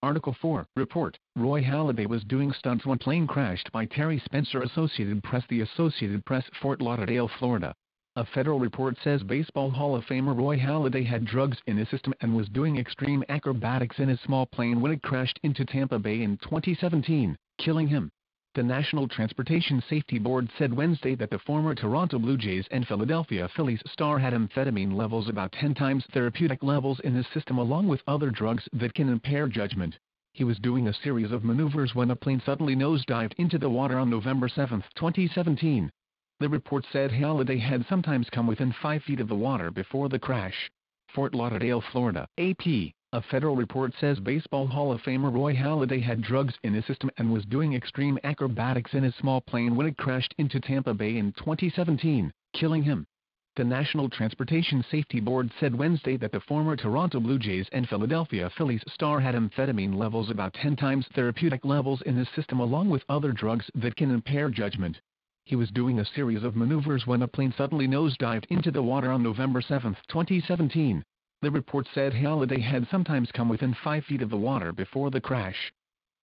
Article 0.04 0.36
4, 0.38 0.66
Report, 0.76 1.18
Roy 1.34 1.62
Halladay 1.62 2.06
was 2.06 2.24
doing 2.24 2.52
stunts 2.52 2.84
when 2.84 2.98
plane 2.98 3.26
crashed 3.26 3.72
by 3.72 3.86
Terry 3.86 4.18
Spencer 4.22 4.60
Associated 4.60 5.22
Press 5.22 5.44
The 5.48 5.62
Associated 5.62 6.26
Press 6.26 6.44
Fort 6.60 6.82
Lauderdale, 6.82 7.26
Florida. 7.38 7.74
A 8.14 8.26
federal 8.26 8.60
report 8.60 8.98
says 9.02 9.22
Baseball 9.22 9.70
Hall 9.70 9.96
of 9.96 10.04
Famer 10.04 10.36
Roy 10.36 10.58
Halladay 10.58 11.06
had 11.06 11.24
drugs 11.24 11.56
in 11.66 11.78
his 11.78 11.88
system 11.88 12.12
and 12.20 12.36
was 12.36 12.50
doing 12.50 12.76
extreme 12.76 13.24
acrobatics 13.30 13.98
in 13.98 14.10
his 14.10 14.20
small 14.20 14.44
plane 14.44 14.82
when 14.82 14.92
it 14.92 15.00
crashed 15.00 15.40
into 15.42 15.64
Tampa 15.64 15.98
Bay 15.98 16.20
in 16.20 16.36
2017, 16.36 17.38
killing 17.56 17.88
him. 17.88 18.10
The 18.54 18.62
National 18.62 19.08
Transportation 19.08 19.82
Safety 19.90 20.20
Board 20.20 20.48
said 20.56 20.72
Wednesday 20.72 21.16
that 21.16 21.30
the 21.30 21.40
former 21.40 21.74
Toronto 21.74 22.20
Blue 22.20 22.36
Jays 22.36 22.68
and 22.70 22.86
Philadelphia 22.86 23.48
Phillies 23.48 23.82
star 23.88 24.16
had 24.20 24.32
amphetamine 24.32 24.92
levels 24.92 25.28
about 25.28 25.50
10 25.50 25.74
times 25.74 26.06
therapeutic 26.12 26.62
levels 26.62 27.00
in 27.00 27.16
his 27.16 27.26
system 27.34 27.58
along 27.58 27.88
with 27.88 28.04
other 28.06 28.30
drugs 28.30 28.68
that 28.72 28.94
can 28.94 29.08
impair 29.08 29.48
judgment. 29.48 29.98
He 30.34 30.44
was 30.44 30.60
doing 30.60 30.86
a 30.86 30.94
series 30.94 31.32
of 31.32 31.42
maneuvers 31.42 31.96
when 31.96 32.12
a 32.12 32.16
plane 32.16 32.40
suddenly 32.46 32.76
nosedived 32.76 33.32
into 33.38 33.58
the 33.58 33.68
water 33.68 33.98
on 33.98 34.08
November 34.08 34.48
7, 34.48 34.84
2017. 34.94 35.90
The 36.38 36.48
report 36.48 36.86
said 36.92 37.10
Halladay 37.10 37.58
had 37.58 37.84
sometimes 37.88 38.30
come 38.30 38.46
within 38.46 38.72
5 38.80 39.02
feet 39.02 39.18
of 39.18 39.26
the 39.26 39.34
water 39.34 39.72
before 39.72 40.08
the 40.08 40.20
crash. 40.20 40.70
Fort 41.12 41.34
Lauderdale, 41.34 41.82
Florida, 41.90 42.28
AP. 42.38 42.92
A 43.14 43.22
federal 43.22 43.54
report 43.54 43.94
says 44.00 44.18
Baseball 44.18 44.66
Hall 44.66 44.90
of 44.90 45.00
Famer 45.02 45.32
Roy 45.32 45.54
Halladay 45.54 46.02
had 46.02 46.20
drugs 46.20 46.52
in 46.64 46.74
his 46.74 46.84
system 46.84 47.12
and 47.16 47.32
was 47.32 47.44
doing 47.44 47.72
extreme 47.72 48.18
acrobatics 48.24 48.92
in 48.92 49.04
his 49.04 49.14
small 49.14 49.40
plane 49.40 49.76
when 49.76 49.86
it 49.86 49.96
crashed 49.96 50.34
into 50.36 50.58
Tampa 50.58 50.92
Bay 50.94 51.16
in 51.16 51.32
2017, 51.34 52.32
killing 52.54 52.82
him. 52.82 53.06
The 53.54 53.62
National 53.62 54.08
Transportation 54.10 54.84
Safety 54.90 55.20
Board 55.20 55.52
said 55.60 55.76
Wednesday 55.76 56.16
that 56.16 56.32
the 56.32 56.40
former 56.40 56.74
Toronto 56.74 57.20
Blue 57.20 57.38
Jays 57.38 57.68
and 57.70 57.88
Philadelphia 57.88 58.50
Phillies 58.50 58.82
star 58.88 59.20
had 59.20 59.36
amphetamine 59.36 59.94
levels 59.94 60.28
about 60.28 60.52
10 60.54 60.74
times 60.74 61.06
therapeutic 61.14 61.64
levels 61.64 62.02
in 62.02 62.16
his 62.16 62.28
system 62.30 62.58
along 62.58 62.90
with 62.90 63.04
other 63.08 63.30
drugs 63.30 63.70
that 63.76 63.94
can 63.94 64.10
impair 64.10 64.50
judgment. 64.50 65.00
He 65.44 65.54
was 65.54 65.70
doing 65.70 66.00
a 66.00 66.04
series 66.04 66.42
of 66.42 66.56
maneuvers 66.56 67.06
when 67.06 67.22
a 67.22 67.28
plane 67.28 67.54
suddenly 67.56 67.86
nosedived 67.86 68.46
into 68.46 68.72
the 68.72 68.82
water 68.82 69.12
on 69.12 69.22
November 69.22 69.60
7, 69.62 69.96
2017. 70.08 71.04
The 71.44 71.50
report 71.50 71.86
said 71.92 72.14
Halladay 72.14 72.62
had 72.62 72.88
sometimes 72.90 73.30
come 73.30 73.50
within 73.50 73.74
5 73.84 74.06
feet 74.06 74.22
of 74.22 74.30
the 74.30 74.36
water 74.38 74.72
before 74.72 75.10
the 75.10 75.20
crash. 75.20 75.74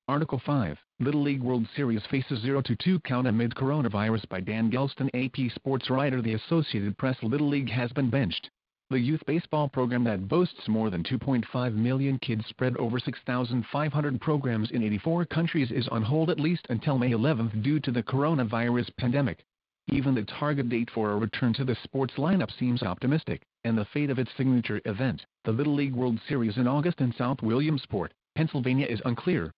Article 0.08 0.40
5, 0.44 0.80
Little 1.00 1.22
League 1.22 1.44
World 1.44 1.68
Series 1.75 2.04
faces 2.08 2.44
0-2 2.44 3.04
count 3.04 3.28
amid 3.28 3.54
coronavirus 3.54 4.28
by 4.30 4.40
Dan 4.40 4.72
Gelston 4.72 5.12
AP 5.13 5.51
Sports 5.54 5.92
writer 5.92 6.24
The 6.24 6.34
Associated 6.34 6.98
Press 6.98 7.22
Little 7.22 7.48
League 7.48 7.70
has 7.70 7.92
been 7.92 8.10
benched. 8.10 8.50
The 8.90 9.00
youth 9.00 9.22
baseball 9.28 9.70
program 9.70 10.04
that 10.06 10.28
boasts 10.28 10.68
more 10.68 10.90
than 10.90 11.04
2.5 11.04 11.75
million 11.75 12.18
kids 12.18 12.48
spread 12.48 12.75
over 12.78 12.98
6,500 12.98 14.22
programs 14.22 14.72
in 14.72 14.82
84 14.82 15.25
countries 15.28 15.70
is 15.70 15.88
on 15.90 16.01
hold 16.01 16.32
at 16.32 16.40
least 16.40 16.66
until 16.72 16.98
May 16.98 17.12
11 17.12 17.62
due 17.62 17.80
to 17.82 17.92
the 17.92 18.01
coronavirus 18.01 18.90
pandemic. 18.98 19.46
Even 19.92 20.16
the 20.16 20.24
target 20.24 20.70
date 20.70 20.90
for 20.90 21.12
a 21.12 21.18
return 21.18 21.54
to 21.54 21.63
the 21.63 21.78
sports 21.84 22.16
lineup 22.16 22.50
seems 22.58 22.82
optimistic 22.82 23.44
and 23.63 23.77
the 23.77 23.86
fate 23.86 24.10
of 24.10 24.20
its 24.20 24.32
signature 24.36 24.82
event, 24.86 25.25
the 25.44 25.51
Little 25.51 25.74
League 25.75 25.94
World 25.96 26.20
Series 26.27 26.58
in 26.58 26.68
August 26.68 27.01
in 27.01 27.13
South 27.13 27.41
Williamsport, 27.41 28.13
Pennsylvania 28.36 28.88
is 28.88 29.01
unclear. 29.06 29.51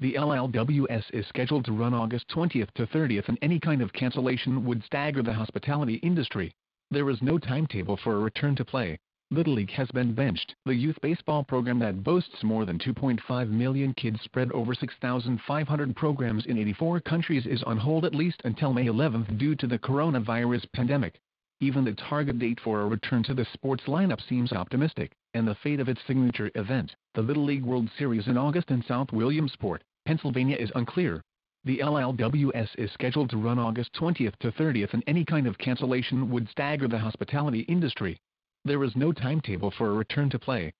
The 0.00 0.14
LLWS 0.14 1.04
is 1.12 1.26
scheduled 1.26 1.64
to 1.64 1.72
run 1.72 1.92
August 1.92 2.28
20th 2.28 2.70
to 2.74 2.86
30th 2.86 3.28
and 3.28 3.38
any 3.42 3.58
kind 3.58 3.82
of 3.82 3.92
cancellation 3.92 4.64
would 4.64 4.84
stagger 4.84 5.22
the 5.22 5.32
hospitality 5.32 5.94
industry. 5.94 6.52
There 6.90 7.10
is 7.10 7.20
no 7.20 7.38
timetable 7.38 7.96
for 7.96 8.14
a 8.14 8.20
return 8.20 8.54
to 8.56 8.64
play. 8.64 8.98
Little 9.30 9.54
League 9.54 9.72
has 9.72 9.90
been 9.90 10.14
benched. 10.14 10.54
The 10.64 10.74
youth 10.74 10.98
baseball 11.02 11.44
program 11.44 11.78
that 11.80 12.02
boasts 12.02 12.42
more 12.42 12.64
than 12.64 12.78
2.5 12.78 13.50
million 13.50 13.92
kids 13.94 14.20
spread 14.22 14.50
over 14.52 14.72
6,500 14.72 15.96
programs 15.96 16.46
in 16.46 16.56
84 16.56 17.00
countries 17.00 17.44
is 17.44 17.62
on 17.64 17.76
hold 17.76 18.04
at 18.04 18.14
least 18.14 18.40
until 18.44 18.72
May 18.72 18.86
11th 18.86 19.36
due 19.36 19.54
to 19.56 19.66
the 19.66 19.78
coronavirus 19.78 20.64
pandemic. 20.72 21.20
Even 21.60 21.84
the 21.84 21.92
target 21.94 22.38
date 22.38 22.60
for 22.60 22.82
a 22.82 22.86
return 22.86 23.24
to 23.24 23.34
the 23.34 23.44
sports 23.52 23.84
lineup 23.86 24.20
seems 24.28 24.52
optimistic, 24.52 25.10
and 25.34 25.46
the 25.46 25.56
fate 25.56 25.80
of 25.80 25.88
its 25.88 26.00
signature 26.06 26.52
event, 26.54 26.94
the 27.14 27.22
Little 27.22 27.44
League 27.44 27.64
World 27.64 27.90
Series 27.98 28.28
in 28.28 28.36
August 28.36 28.70
in 28.70 28.80
South 28.84 29.10
Williamsport, 29.12 29.82
Pennsylvania 30.06 30.56
is 30.56 30.70
unclear. 30.76 31.20
The 31.64 31.78
LLWS 31.78 32.68
is 32.78 32.92
scheduled 32.92 33.30
to 33.30 33.38
run 33.38 33.58
August 33.58 33.92
20th 33.94 34.36
to 34.36 34.52
30th 34.52 34.94
and 34.94 35.02
any 35.08 35.24
kind 35.24 35.48
of 35.48 35.58
cancellation 35.58 36.30
would 36.30 36.48
stagger 36.48 36.86
the 36.86 37.00
hospitality 37.00 37.62
industry. 37.62 38.16
There 38.64 38.84
is 38.84 38.94
no 38.94 39.12
timetable 39.12 39.72
for 39.72 39.90
a 39.90 39.94
return 39.94 40.30
to 40.30 40.38
play. 40.38 40.72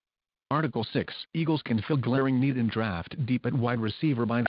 Article 0.49 0.85
6 0.85 1.13
Eagles 1.35 1.63
can 1.63 1.83
fill 1.83 1.97
glaring 1.97 2.39
need 2.39 2.57
in 2.57 2.69
draft 2.69 3.27
deep 3.27 3.47
at 3.47 3.53
wide 3.53 3.81
receiver 3.81 4.25
by 4.25 4.45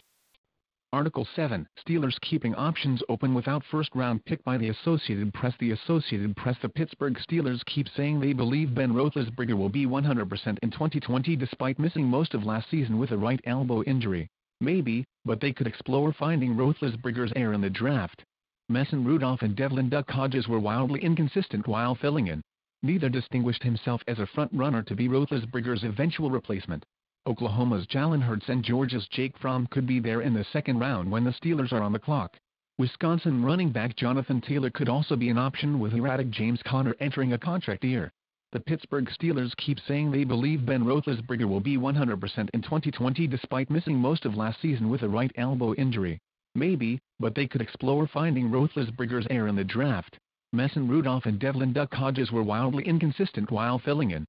Article 0.92 1.28
7 1.36 1.68
Steelers 1.78 2.20
keeping 2.22 2.56
options 2.56 3.04
open 3.10 3.36
without 3.36 3.64
first 3.70 3.92
round 3.94 4.26
pick 4.26 4.44
by 4.44 4.58
the 4.58 4.70
Associated 4.70 5.32
Press 5.36 5.54
The 5.60 5.70
Associated 5.70 6.36
Press 6.36 6.58
The 6.64 6.70
Pittsburgh 6.70 7.16
Steelers 7.30 7.64
keep 7.66 7.88
saying 7.96 8.20
they 8.20 8.34
believe 8.34 8.74
Ben 8.74 8.94
Roethlisberger 8.94 9.54
will 9.54 9.70
be 9.70 9.86
100% 9.86 10.58
in 10.64 10.72
2020 10.72 11.36
despite 11.36 11.78
missing 11.78 12.06
most 12.06 12.34
of 12.34 12.44
last 12.44 12.72
season 12.72 12.98
with 12.98 13.12
a 13.12 13.18
right 13.18 13.40
elbow 13.44 13.84
injury. 13.84 14.28
Maybe, 14.62 15.06
but 15.26 15.40
they 15.40 15.54
could 15.54 15.68
explore 15.68 16.12
finding 16.12 16.56
Roethlisberger's 16.56 17.34
heir 17.36 17.54
in 17.54 17.62
the 17.62 17.70
draft. 17.70 18.24
Mason 18.68 19.06
Rudolph 19.06 19.44
and 19.44 19.56
Devlin 19.56 19.90
Duck 19.90 20.10
Hodges 20.10 20.48
were 20.48 20.60
wildly 20.60 21.04
inconsistent 21.04 21.68
while 21.68 21.94
filling 21.94 22.26
in. 22.26 22.42
Neither 22.82 23.10
distinguished 23.10 23.62
himself 23.62 24.02
as 24.08 24.18
a 24.18 24.26
front-runner 24.26 24.82
to 24.84 24.96
be 24.96 25.08
Roethlisberger's 25.08 25.84
eventual 25.84 26.32
replacement. 26.32 26.84
Oklahoma's 27.28 27.86
Jalen 27.88 28.22
Hurts 28.22 28.50
and 28.50 28.64
Georgia's 28.64 29.08
Jake 29.10 29.38
Fromm 29.38 29.68
could 29.68 29.86
be 29.86 30.00
there 30.00 30.22
in 30.22 30.34
the 30.34 30.46
second 30.46 30.80
round 30.80 31.12
when 31.12 31.24
the 31.24 31.32
Steelers 31.32 31.72
are 31.72 31.82
on 31.82 31.92
the 31.92 32.00
clock. 32.00 32.38
Wisconsin 32.78 33.44
running 33.44 33.72
back 33.72 33.96
Jonathan 33.98 34.40
Taylor 34.40 34.70
could 34.70 34.88
also 34.88 35.16
be 35.18 35.30
an 35.30 35.38
option 35.38 35.80
with 35.80 35.94
erratic 35.94 36.30
James 36.30 36.62
Conner 36.64 36.96
entering 37.00 37.34
a 37.34 37.38
contract 37.38 37.84
year. 37.84 38.12
The 38.52 38.62
Pittsburgh 38.62 39.10
Steelers 39.10 39.56
keep 39.58 39.80
saying 39.82 40.10
they 40.10 40.24
believe 40.24 40.66
Ben 40.66 40.86
Roethlisberger 40.86 41.48
will 41.48 41.60
be 41.60 41.78
100% 41.78 42.50
in 42.54 42.62
2020 42.62 43.28
despite 43.28 43.70
missing 43.70 43.98
most 43.98 44.26
of 44.26 44.38
last 44.38 44.62
season 44.62 44.90
with 44.90 45.04
a 45.04 45.10
right 45.10 45.32
elbow 45.36 45.74
injury. 45.76 46.20
Maybe, 46.56 47.00
but 47.20 47.36
they 47.36 47.48
could 47.48 47.62
explore 47.62 48.08
finding 48.08 48.50
Roethlisberger's 48.50 49.28
heir 49.30 49.48
in 49.48 49.56
the 49.56 49.64
draft. 49.64 50.18
Mason 50.52 50.88
Rudolph 50.88 51.28
and 51.28 51.38
Devlin 51.38 51.74
Duck 51.74 51.94
Hodges 51.94 52.32
were 52.32 52.42
wildly 52.42 52.86
inconsistent 52.86 53.52
while 53.52 53.78
filling 53.78 54.12
in. 54.12 54.26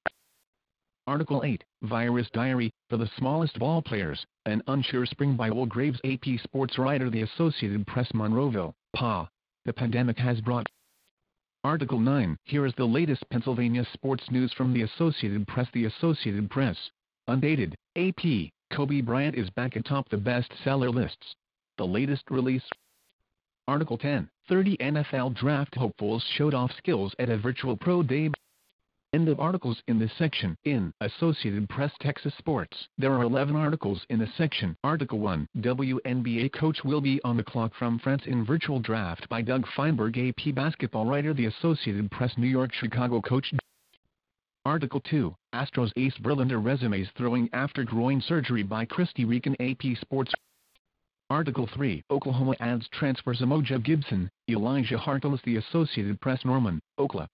Article 1.11 1.43
8, 1.45 1.65
Virus 1.83 2.29
Diary, 2.33 2.71
for 2.89 2.97
the 2.97 3.11
smallest 3.19 3.59
ball 3.59 3.83
players, 3.83 4.25
an 4.47 4.63
unsure 4.69 5.05
spring 5.05 5.35
by 5.35 5.51
Will 5.51 5.67
Graves 5.67 5.99
AP 6.05 6.39
sports 6.45 6.79
writer 6.79 7.11
The 7.11 7.23
Associated 7.23 7.85
Press 7.89 8.07
Monroeville, 8.13 8.75
PA. 8.95 9.29
The 9.65 9.73
pandemic 9.73 10.17
has 10.19 10.41
brought 10.41 10.69
Article 11.65 11.99
9, 11.99 12.37
here 12.45 12.65
is 12.65 12.73
the 12.77 12.85
latest 12.85 13.29
Pennsylvania 13.29 13.85
sports 13.93 14.23
news 14.31 14.53
from 14.53 14.73
the 14.73 14.83
Associated 14.83 15.49
Press 15.49 15.67
The 15.75 15.87
Associated 15.87 16.49
Press. 16.49 16.77
Undated, 17.27 17.75
AP, 17.97 18.53
Kobe 18.73 19.01
Bryant 19.01 19.35
is 19.35 19.51
back 19.51 19.75
atop 19.75 20.09
the 20.11 20.17
bestseller 20.17 20.95
lists. 20.95 21.35
The 21.77 21.89
latest 21.89 22.23
release 22.31 22.63
Article 23.67 23.99
10, 23.99 24.29
30 24.49 24.77
NFL 24.77 25.35
draft 25.35 25.75
hopefuls 25.75 26.25
showed 26.37 26.55
off 26.55 26.71
skills 26.79 27.13
at 27.19 27.29
a 27.29 27.37
virtual 27.37 27.77
pro 27.77 28.05
day. 28.05 28.31
End 29.13 29.29
of 29.29 29.41
articles 29.41 29.83
in 29.89 29.99
this 29.99 30.13
section. 30.17 30.57
In 30.63 30.95
Associated 31.01 31.69
Press 31.69 31.91
Texas 31.99 32.33
Sports, 32.39 32.87
there 32.97 33.13
are 33.13 33.25
11 33.25 33.57
articles 33.57 34.07
in 34.09 34.21
this 34.21 34.33
section. 34.39 34.77
Article 34.85 35.19
1, 35.19 35.49
WNBA 35.59 36.53
coach 36.53 36.85
will 36.85 37.01
be 37.01 37.21
on 37.25 37.37
the 37.37 37.43
clock 37.43 37.75
from 37.75 37.99
France 37.99 38.23
in 38.27 38.45
virtual 38.45 38.79
draft 38.79 39.29
by 39.29 39.43
Doug 39.43 39.67
Feinberg 39.75 40.17
AP 40.17 40.55
basketball 40.55 41.07
writer 41.07 41.35
The 41.35 41.47
Associated 41.47 42.09
Press 42.13 42.39
New 42.39 42.47
York 42.47 42.73
Chicago 42.73 43.21
coach. 43.21 43.53
Article 44.65 45.01
2, 45.01 45.35
Astros 45.57 45.91
ace 45.97 46.17
Verlander 46.23 46.65
resumes 46.65 47.09
throwing 47.17 47.51
after 47.53 47.83
groin 47.83 48.21
surgery 48.21 48.63
by 48.63 48.87
Kristie 48.87 49.27
Rieken 49.27 49.57
AP 49.59 49.99
Sports. 50.01 50.33
Article 51.31 51.69
3, 51.75 52.05
Oklahoma 52.13 52.55
adds 52.61 52.87
transfers 52.93 53.41
Umoja 53.41 53.83
Gibson, 53.83 54.31
Elijah 54.49 54.99
Harkless 54.99 55.43
The 55.43 55.57
Associated 55.57 56.21
Press 56.21 56.45
Norman, 56.45 56.79
Oklahoma 56.97 57.29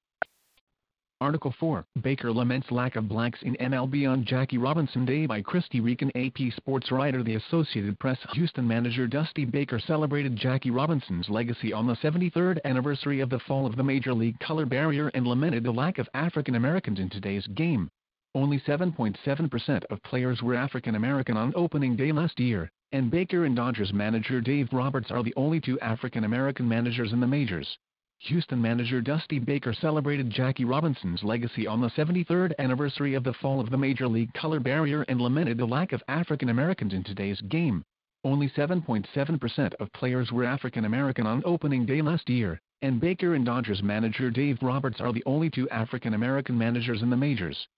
Article 1.22 1.54
4, 1.58 1.82
Baker 2.02 2.30
laments 2.30 2.70
lack 2.70 2.94
of 2.94 3.08
blacks 3.08 3.38
in 3.40 3.54
MLB 3.54 4.06
on 4.06 4.22
Jackie 4.22 4.58
Robinson 4.58 5.06
Day 5.06 5.24
by 5.24 5.40
Kristie 5.40 5.80
Rieken 5.80 6.10
AP 6.14 6.52
Sports 6.52 6.92
writer 6.92 7.22
The 7.22 7.36
Associated 7.36 7.98
Press 7.98 8.18
Houston 8.34 8.68
manager 8.68 9.06
Dusty 9.06 9.46
Baker 9.46 9.80
celebrated 9.80 10.36
Jackie 10.36 10.70
Robinson's 10.70 11.30
legacy 11.30 11.72
on 11.72 11.86
the 11.86 11.94
73rd 11.94 12.58
anniversary 12.66 13.20
of 13.20 13.30
the 13.30 13.38
fall 13.38 13.64
of 13.64 13.76
the 13.76 13.82
Major 13.82 14.12
League 14.12 14.38
color 14.40 14.66
barrier 14.66 15.08
and 15.14 15.26
lamented 15.26 15.64
the 15.64 15.70
lack 15.70 15.96
of 15.96 16.06
African 16.12 16.54
Americans 16.54 16.98
in 16.98 17.08
today's 17.08 17.46
game. 17.46 17.88
Only 18.34 18.60
7.7% 18.60 19.84
of 19.84 20.02
players 20.02 20.42
were 20.42 20.54
African 20.54 20.96
American 20.96 21.38
on 21.38 21.54
opening 21.56 21.96
day 21.96 22.12
last 22.12 22.38
year, 22.38 22.70
and 22.92 23.10
Baker 23.10 23.46
and 23.46 23.56
Dodgers 23.56 23.94
manager 23.94 24.42
Dave 24.42 24.68
Roberts 24.70 25.10
are 25.10 25.22
the 25.22 25.34
only 25.34 25.62
two 25.62 25.80
African 25.80 26.24
American 26.24 26.68
managers 26.68 27.14
in 27.14 27.20
the 27.20 27.26
majors. 27.26 27.78
Houston 28.20 28.60
manager 28.60 29.00
Dusty 29.00 29.38
Baker 29.38 29.74
celebrated 29.74 30.30
Jackie 30.30 30.64
Robinson's 30.64 31.22
legacy 31.22 31.66
on 31.66 31.80
the 31.80 31.90
73rd 31.90 32.52
anniversary 32.58 33.14
of 33.14 33.24
the 33.24 33.34
fall 33.34 33.60
of 33.60 33.70
the 33.70 33.76
Major 33.76 34.08
League 34.08 34.32
color 34.32 34.58
barrier 34.58 35.02
and 35.02 35.20
lamented 35.20 35.58
the 35.58 35.66
lack 35.66 35.92
of 35.92 36.02
African 36.08 36.48
Americans 36.48 36.94
in 36.94 37.04
today's 37.04 37.40
game. 37.42 37.84
Only 38.24 38.48
7.7% 38.48 39.74
of 39.74 39.92
players 39.92 40.32
were 40.32 40.44
African 40.44 40.86
American 40.86 41.26
on 41.26 41.42
opening 41.44 41.84
day 41.84 42.02
last 42.02 42.28
year, 42.28 42.60
and 42.82 43.00
Baker 43.00 43.34
and 43.34 43.44
Dodgers 43.44 43.82
manager 43.82 44.30
Dave 44.30 44.58
Roberts 44.62 45.00
are 45.00 45.12
the 45.12 45.22
only 45.26 45.50
two 45.50 45.68
African 45.70 46.14
American 46.14 46.58
managers 46.58 47.02
in 47.02 47.10
the 47.10 47.16
majors. 47.16 47.68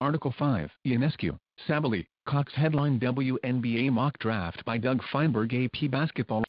Article 0.00 0.34
5, 0.36 0.70
Ionescu, 0.86 1.38
Sabally, 1.68 2.06
Cox 2.26 2.52
headline 2.54 2.98
WNBA 2.98 3.92
mock 3.92 4.18
draft 4.18 4.64
by 4.64 4.78
Doug 4.78 5.02
Feinberg 5.12 5.54
AP 5.54 5.90
Basketball. 5.90 6.44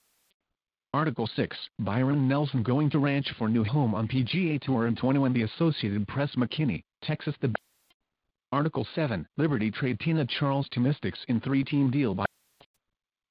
Article 0.94 1.28
6, 1.36 1.58
Byron 1.80 2.28
Nelson 2.28 2.62
going 2.62 2.88
to 2.92 3.00
ranch 3.00 3.28
for 3.40 3.50
new 3.50 3.64
home 3.64 3.96
on 3.96 4.08
PGA 4.08 4.62
Tour 4.62 4.86
in 4.86 4.96
21 4.96 5.34
The 5.34 5.42
Associated 5.42 6.08
Press 6.08 6.30
McKinney, 6.38 6.84
Texas 7.02 7.34
The 7.42 7.52
Article 8.52 8.86
7, 8.94 9.26
Liberty 9.36 9.72
trade 9.72 10.00
Tina 10.00 10.28
Charles 10.28 10.68
to 10.72 10.80
Mystics 10.80 11.18
in 11.28 11.42
three-team 11.42 11.90
deal 11.90 12.14
by 12.14 12.26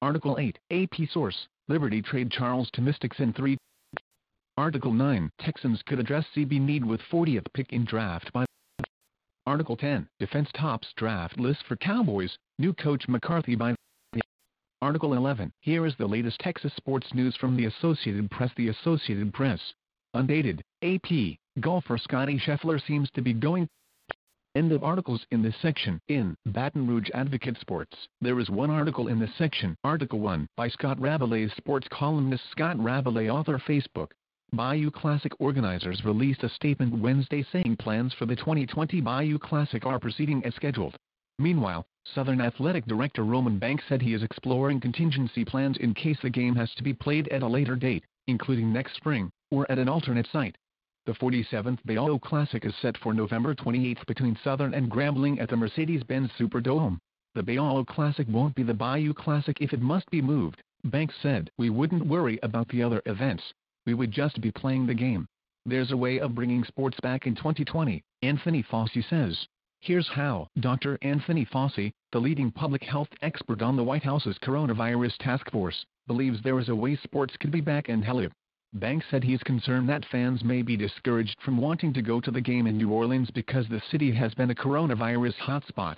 Article 0.00 0.38
8, 0.40 0.58
AP 0.72 1.08
source, 1.12 1.46
Liberty 1.68 2.02
trade 2.02 2.32
Charles 2.32 2.68
to 2.72 2.80
Mystics 2.80 3.20
in 3.20 3.32
three 3.32 3.56
Article 4.56 4.92
9, 4.92 5.30
Texans 5.38 5.80
could 5.86 6.00
address 6.00 6.24
CB 6.34 6.60
need 6.60 6.84
with 6.84 7.00
40th 7.12 7.46
pick 7.54 7.72
in 7.72 7.84
draft 7.84 8.32
by 8.32 8.44
Article 9.46 9.76
10, 9.76 10.08
Defense 10.18 10.48
tops 10.58 10.88
draft 10.96 11.38
list 11.38 11.60
for 11.68 11.76
Cowboys, 11.76 12.36
new 12.58 12.74
coach 12.74 13.06
McCarthy 13.06 13.54
by 13.54 13.76
Article 14.82 15.14
11, 15.14 15.52
here 15.60 15.86
is 15.86 15.94
the 15.96 16.08
latest 16.08 16.40
Texas 16.40 16.72
sports 16.76 17.06
news 17.14 17.36
from 17.36 17.56
the 17.56 17.66
Associated 17.66 18.28
Press 18.32 18.50
The 18.56 18.66
Associated 18.66 19.32
Press. 19.32 19.60
Undated, 20.12 20.60
AP, 20.82 21.38
golfer 21.60 21.96
Scotty 21.96 22.36
Scheffler 22.36 22.84
seems 22.84 23.08
to 23.12 23.22
be 23.22 23.32
going 23.32 23.68
End 24.56 24.72
of 24.72 24.82
articles 24.82 25.24
in 25.30 25.40
this 25.40 25.54
section. 25.62 26.00
In 26.08 26.36
Baton 26.46 26.88
Rouge 26.88 27.10
Advocate 27.14 27.60
Sports, 27.60 27.96
there 28.20 28.40
is 28.40 28.50
one 28.50 28.70
article 28.70 29.06
in 29.06 29.20
this 29.20 29.30
section. 29.38 29.76
Article 29.84 30.18
1 30.18 30.48
by 30.56 30.68
Scott 30.68 30.98
Rabalais, 30.98 31.54
sports 31.56 31.86
columnist 31.92 32.42
Scott 32.50 32.76
Rabalais, 32.76 33.32
author 33.32 33.62
Facebook. 33.64 34.08
Bayou 34.52 34.90
Classic 34.90 35.30
organizers 35.38 36.04
released 36.04 36.42
a 36.42 36.48
statement 36.48 36.98
Wednesday 36.98 37.46
saying 37.52 37.76
plans 37.76 38.12
for 38.14 38.26
the 38.26 38.34
2020 38.34 39.00
Bayou 39.00 39.38
Classic 39.38 39.86
are 39.86 40.00
proceeding 40.00 40.44
as 40.44 40.56
scheduled. 40.56 40.96
Meanwhile, 41.38 41.86
Southern 42.04 42.40
Athletic 42.40 42.84
Director 42.86 43.24
Roman 43.24 43.58
Banks 43.58 43.84
said 43.88 44.02
he 44.02 44.12
is 44.12 44.22
exploring 44.22 44.80
contingency 44.80 45.44
plans 45.44 45.76
in 45.76 45.94
case 45.94 46.18
the 46.20 46.30
game 46.30 46.56
has 46.56 46.74
to 46.74 46.82
be 46.82 46.92
played 46.92 47.28
at 47.28 47.42
a 47.42 47.46
later 47.46 47.76
date, 47.76 48.04
including 48.26 48.72
next 48.72 48.96
spring, 48.96 49.30
or 49.50 49.70
at 49.70 49.78
an 49.78 49.88
alternate 49.88 50.26
site. 50.26 50.56
The 51.06 51.14
47th 51.14 51.78
Bayou 51.84 52.18
Classic 52.18 52.64
is 52.64 52.74
set 52.76 52.96
for 52.98 53.14
November 53.14 53.54
28 53.54 54.04
between 54.06 54.36
Southern 54.42 54.74
and 54.74 54.90
Grambling 54.90 55.40
at 55.40 55.48
the 55.48 55.56
Mercedes-Benz 55.56 56.30
Superdome. 56.38 56.98
The 57.34 57.42
Bayou 57.42 57.84
Classic 57.84 58.26
won't 58.28 58.54
be 58.54 58.62
the 58.62 58.74
Bayou 58.74 59.14
Classic 59.14 59.56
if 59.60 59.72
it 59.72 59.80
must 59.80 60.10
be 60.10 60.20
moved, 60.20 60.60
Banks 60.84 61.14
said. 61.22 61.50
We 61.56 61.70
wouldn't 61.70 62.06
worry 62.06 62.38
about 62.42 62.68
the 62.68 62.82
other 62.82 63.00
events. 63.06 63.52
We 63.86 63.94
would 63.94 64.10
just 64.10 64.40
be 64.40 64.50
playing 64.50 64.86
the 64.86 64.94
game. 64.94 65.26
There's 65.64 65.92
a 65.92 65.96
way 65.96 66.18
of 66.18 66.34
bringing 66.34 66.64
sports 66.64 66.98
back 67.00 67.26
in 67.26 67.34
2020, 67.36 68.02
Anthony 68.22 68.62
Fauci 68.62 69.08
says. 69.08 69.46
Here's 69.84 70.06
how. 70.06 70.46
Dr. 70.60 70.96
Anthony 71.02 71.44
Fauci, 71.44 71.90
the 72.12 72.20
leading 72.20 72.52
public 72.52 72.84
health 72.84 73.08
expert 73.20 73.62
on 73.62 73.74
the 73.74 73.82
White 73.82 74.04
House's 74.04 74.38
coronavirus 74.38 75.16
task 75.18 75.50
force, 75.50 75.84
believes 76.06 76.40
there 76.40 76.60
is 76.60 76.68
a 76.68 76.76
way 76.76 76.94
sports 76.94 77.36
could 77.40 77.50
be 77.50 77.60
back 77.60 77.88
and 77.88 78.04
held. 78.04 78.30
Banks 78.74 79.06
said 79.10 79.24
he 79.24 79.34
is 79.34 79.42
concerned 79.42 79.88
that 79.88 80.04
fans 80.04 80.44
may 80.44 80.62
be 80.62 80.76
discouraged 80.76 81.36
from 81.42 81.56
wanting 81.56 81.92
to 81.94 82.00
go 82.00 82.20
to 82.20 82.30
the 82.30 82.40
game 82.40 82.68
in 82.68 82.78
New 82.78 82.92
Orleans 82.92 83.28
because 83.32 83.66
the 83.66 83.82
city 83.90 84.12
has 84.12 84.32
been 84.34 84.52
a 84.52 84.54
coronavirus 84.54 85.34
hotspot. 85.38 85.96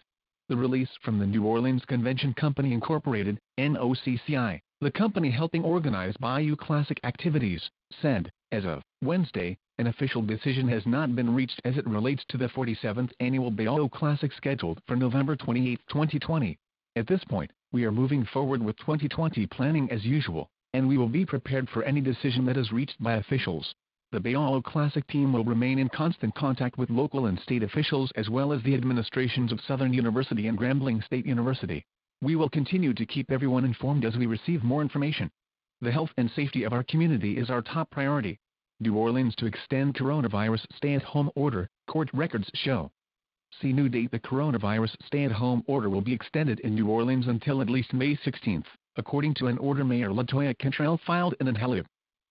The 0.48 0.56
release 0.56 0.96
from 1.02 1.18
the 1.18 1.26
New 1.26 1.44
Orleans 1.44 1.84
Convention 1.84 2.32
Company 2.32 2.72
Incorporated, 2.72 3.38
NOCCI, 3.58 4.62
the 4.84 4.90
company 4.90 5.30
helping 5.30 5.64
organize 5.64 6.14
Bayou 6.20 6.56
Classic 6.56 7.00
activities, 7.04 7.70
said, 8.02 8.30
as 8.52 8.66
of 8.66 8.82
Wednesday, 9.02 9.56
an 9.78 9.86
official 9.86 10.20
decision 10.20 10.68
has 10.68 10.84
not 10.84 11.16
been 11.16 11.34
reached 11.34 11.58
as 11.64 11.78
it 11.78 11.86
relates 11.86 12.22
to 12.28 12.36
the 12.36 12.48
47th 12.48 13.10
annual 13.18 13.50
Bayou 13.50 13.88
Classic 13.88 14.30
scheduled 14.36 14.78
for 14.86 14.94
November 14.94 15.36
28, 15.36 15.80
2020. 15.88 16.58
At 16.96 17.06
this 17.06 17.24
point, 17.24 17.50
we 17.72 17.86
are 17.86 17.90
moving 17.90 18.26
forward 18.26 18.62
with 18.62 18.76
2020 18.76 19.46
planning 19.46 19.90
as 19.90 20.04
usual 20.04 20.50
and 20.74 20.86
we 20.86 20.98
will 20.98 21.08
be 21.08 21.24
prepared 21.24 21.66
for 21.70 21.82
any 21.84 22.02
decision 22.02 22.44
that 22.44 22.58
is 22.58 22.70
reached 22.70 23.02
by 23.02 23.14
officials. 23.14 23.74
The 24.12 24.20
Bayou 24.20 24.60
Classic 24.60 25.06
team 25.06 25.32
will 25.32 25.44
remain 25.44 25.78
in 25.78 25.88
constant 25.88 26.34
contact 26.34 26.76
with 26.76 26.90
local 26.90 27.24
and 27.24 27.40
state 27.40 27.62
officials 27.62 28.12
as 28.16 28.28
well 28.28 28.52
as 28.52 28.62
the 28.62 28.74
administrations 28.74 29.50
of 29.50 29.62
Southern 29.66 29.94
University 29.94 30.46
and 30.46 30.58
Grambling 30.58 31.02
State 31.06 31.24
University. 31.24 31.86
We 32.24 32.36
will 32.36 32.48
continue 32.48 32.94
to 32.94 33.04
keep 33.04 33.30
everyone 33.30 33.66
informed 33.66 34.06
as 34.06 34.16
we 34.16 34.24
receive 34.24 34.64
more 34.64 34.80
information. 34.80 35.30
The 35.82 35.92
health 35.92 36.08
and 36.16 36.30
safety 36.30 36.62
of 36.62 36.72
our 36.72 36.82
community 36.82 37.36
is 37.36 37.50
our 37.50 37.60
top 37.60 37.90
priority. 37.90 38.38
New 38.80 38.96
Orleans 38.96 39.34
to 39.36 39.44
extend 39.44 39.94
coronavirus 39.94 40.64
stay-at-home 40.74 41.30
order, 41.36 41.68
court 41.86 42.08
records 42.14 42.50
show. 42.54 42.90
See 43.60 43.74
new 43.74 43.90
date 43.90 44.10
The 44.10 44.20
coronavirus 44.20 44.96
stay-at-home 45.04 45.64
order 45.66 45.90
will 45.90 46.00
be 46.00 46.14
extended 46.14 46.60
in 46.60 46.74
New 46.74 46.88
Orleans 46.88 47.28
until 47.28 47.60
at 47.60 47.68
least 47.68 47.92
May 47.92 48.16
16 48.16 48.64
according 48.96 49.34
to 49.34 49.48
an 49.48 49.58
order 49.58 49.84
Mayor 49.84 50.08
Latoya 50.08 50.56
Cantrell 50.56 50.98
filed 51.06 51.34
in 51.40 51.48
an 51.48 51.56
HELIP. 51.56 51.86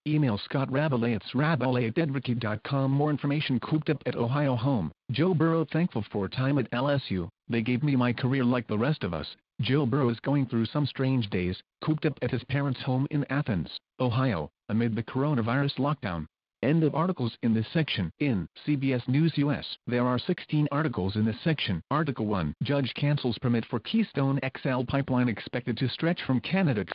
Email 0.08 0.40
Scott 0.40 0.70
Rabalais 0.70 1.16
at 1.16 1.22
rabalais 1.36 2.90
More 2.90 3.12
information 3.12 3.60
cooped 3.60 3.92
up 3.92 4.02
at 4.08 4.16
Ohio 4.16 4.56
home. 4.56 4.92
Joe 5.12 5.36
Burrow 5.36 5.66
thankful 5.66 6.04
for 6.12 6.28
time 6.28 6.58
at 6.58 6.72
LSU. 6.72 7.30
They 7.48 7.62
gave 7.62 7.84
me 7.84 7.96
my 7.96 8.12
career 8.12 8.44
like 8.44 8.68
the 8.68 8.78
rest 8.80 9.04
of 9.04 9.14
us. 9.14 9.28
Joe 9.64 9.86
Burrow 9.86 10.10
is 10.10 10.20
going 10.20 10.46
through 10.46 10.66
some 10.66 10.86
strange 10.86 11.30
days, 11.30 11.64
cooped 11.82 12.06
up 12.06 12.20
at 12.22 12.32
his 12.32 12.44
parents' 12.44 12.82
home 12.82 13.08
in 13.12 13.26
Athens, 13.30 13.70
Ohio, 13.98 14.52
amid 14.68 14.94
the 14.94 15.04
coronavirus 15.04 15.78
lockdown. 15.78 16.26
End 16.62 16.84
of 16.84 16.94
articles 16.94 17.38
in 17.44 17.54
this 17.54 17.68
section. 17.72 18.12
In 18.20 18.46
CBS 18.68 19.08
News 19.08 19.32
US, 19.38 19.78
there 19.88 20.06
are 20.06 20.20
16 20.20 20.68
articles 20.70 21.16
in 21.16 21.24
this 21.24 21.40
section. 21.46 21.82
Article 21.90 22.26
1 22.26 22.54
Judge 22.62 22.94
cancels 22.96 23.38
permit 23.38 23.66
for 23.66 23.80
Keystone 23.80 24.38
XL 24.62 24.84
pipeline 24.84 25.30
expected 25.30 25.78
to 25.78 25.88
stretch 25.88 26.22
from 26.24 26.42
Canada. 26.42 26.86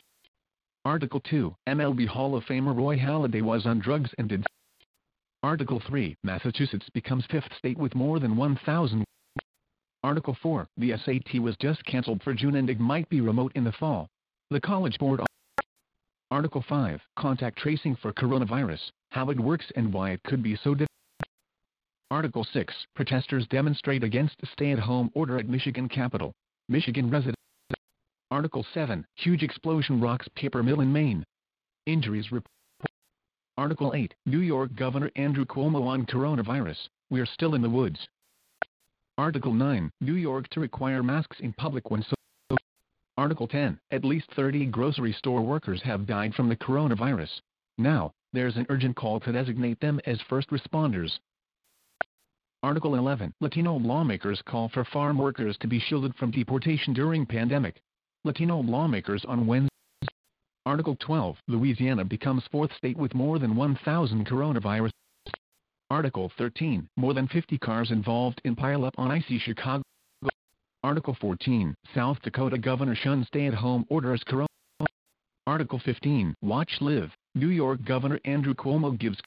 Article 0.85 1.21
2 1.21 1.55
MLB 1.67 2.05
Hall 2.07 2.35
of 2.35 2.45
Famer 2.45 2.77
Roy 2.77 2.97
Halladay 2.99 3.41
was 3.41 3.65
on 3.65 3.79
drugs 3.79 4.11
and 4.19 4.29
did. 4.29 4.45
Article 5.41 5.81
3 5.87 6.15
Massachusetts 6.23 6.89
becomes 6.93 7.25
fifth 7.31 7.51
state 7.57 7.79
with 7.79 7.95
more 7.95 8.19
than 8.19 8.37
1,000. 8.37 9.03
Article 10.01 10.37
4 10.41 10.65
The 10.77 10.93
SAT 10.97 11.41
was 11.41 11.57
just 11.57 11.83
canceled 11.83 12.23
for 12.23 12.33
June 12.33 12.55
and 12.55 12.69
it 12.69 12.79
might 12.79 13.09
be 13.09 13.19
remote 13.19 13.51
in 13.55 13.65
the 13.65 13.73
fall. 13.73 14.07
The 14.49 14.61
College 14.61 14.97
Board 14.97 15.19
Article 16.31 16.63
5 16.69 17.01
Contact 17.17 17.57
tracing 17.57 17.97
for 17.97 18.13
coronavirus, 18.13 18.79
how 19.09 19.29
it 19.29 19.37
works 19.37 19.65
and 19.75 19.91
why 19.91 20.11
it 20.11 20.23
could 20.23 20.41
be 20.41 20.55
so 20.55 20.73
difficult. 20.73 20.89
Article 22.11 22.45
6 22.45 22.73
Protesters 22.95 23.45
demonstrate 23.47 24.05
against 24.05 24.37
stay-at-home 24.53 25.11
order 25.15 25.37
at 25.37 25.49
Michigan 25.49 25.89
Capitol. 25.89 26.31
Michigan 26.69 27.09
resident. 27.09 27.35
Article 28.31 28.65
7 28.73 29.05
Huge 29.15 29.43
explosion 29.43 29.99
rocks 29.99 30.29
paper 30.33 30.63
mill 30.63 30.79
in 30.79 30.93
Maine. 30.93 31.25
Injuries 31.87 32.31
report. 32.31 32.47
Article 33.57 33.93
8 33.93 34.13
New 34.25 34.39
York 34.39 34.73
Governor 34.77 35.11
Andrew 35.17 35.43
Cuomo 35.43 35.85
on 35.85 36.05
coronavirus. 36.05 36.87
We're 37.09 37.25
still 37.25 37.53
in 37.53 37.61
the 37.61 37.69
woods. 37.69 38.07
Article 39.19 39.53
9 39.53 39.91
New 39.99 40.13
York 40.13 40.47
to 40.47 40.61
require 40.61 41.03
masks 41.03 41.41
in 41.41 41.51
public 41.51 41.91
when 41.91 42.01
so 42.03 42.55
Article 43.17 43.49
10. 43.49 43.77
At 43.91 44.05
least 44.05 44.31
30 44.33 44.67
grocery 44.67 45.11
store 45.11 45.41
workers 45.41 45.81
have 45.83 46.07
died 46.07 46.33
from 46.33 46.47
the 46.47 46.55
coronavirus. 46.55 47.41
Now, 47.77 48.13
there's 48.31 48.55
an 48.55 48.65
urgent 48.69 48.95
call 48.95 49.19
to 49.19 49.33
designate 49.33 49.81
them 49.81 49.99
as 50.05 50.21
first 50.29 50.49
responders. 50.51 51.19
Article 52.63 52.95
11. 52.95 53.33
Latino 53.41 53.75
lawmakers 53.75 54.41
call 54.45 54.69
for 54.69 54.85
farm 54.85 55.17
workers 55.17 55.57
to 55.59 55.67
be 55.67 55.81
shielded 55.81 56.15
from 56.15 56.31
deportation 56.31 56.93
during 56.93 57.25
pandemic. 57.25 57.81
Latino 58.23 58.59
lawmakers 58.61 59.25
on 59.27 59.45
Wednesday. 59.45 59.67
Article 60.65 60.95
12. 60.97 61.35
Louisiana 61.49 62.05
becomes 62.05 62.47
fourth 62.53 62.71
state 62.77 62.95
with 62.95 63.13
more 63.13 63.37
than 63.37 63.57
1,000 63.57 64.25
coronavirus. 64.25 64.91
Article 65.91 66.31
13. 66.37 66.87
More 66.97 67.15
than 67.15 67.27
50 67.27 67.57
cars 67.57 67.89
involved 67.89 68.39
in 68.45 68.55
pileup 68.55 68.91
on 68.99 69.09
icy 69.09 69.39
Chicago. 69.39 69.81
Article 70.83 71.17
14, 71.19 71.75
South 71.95 72.21
Dakota 72.21 72.59
Governor 72.59 72.95
shuns 72.95 73.25
stay-at-home 73.27 73.85
orders 73.89 74.23
corona. 74.27 74.47
Article 75.47 75.81
15, 75.83 76.35
Watch 76.43 76.77
Live, 76.79 77.11
New 77.33 77.49
York 77.49 77.83
Governor 77.83 78.19
Andrew 78.23 78.53
Cuomo 78.53 78.97
gives 78.97 79.19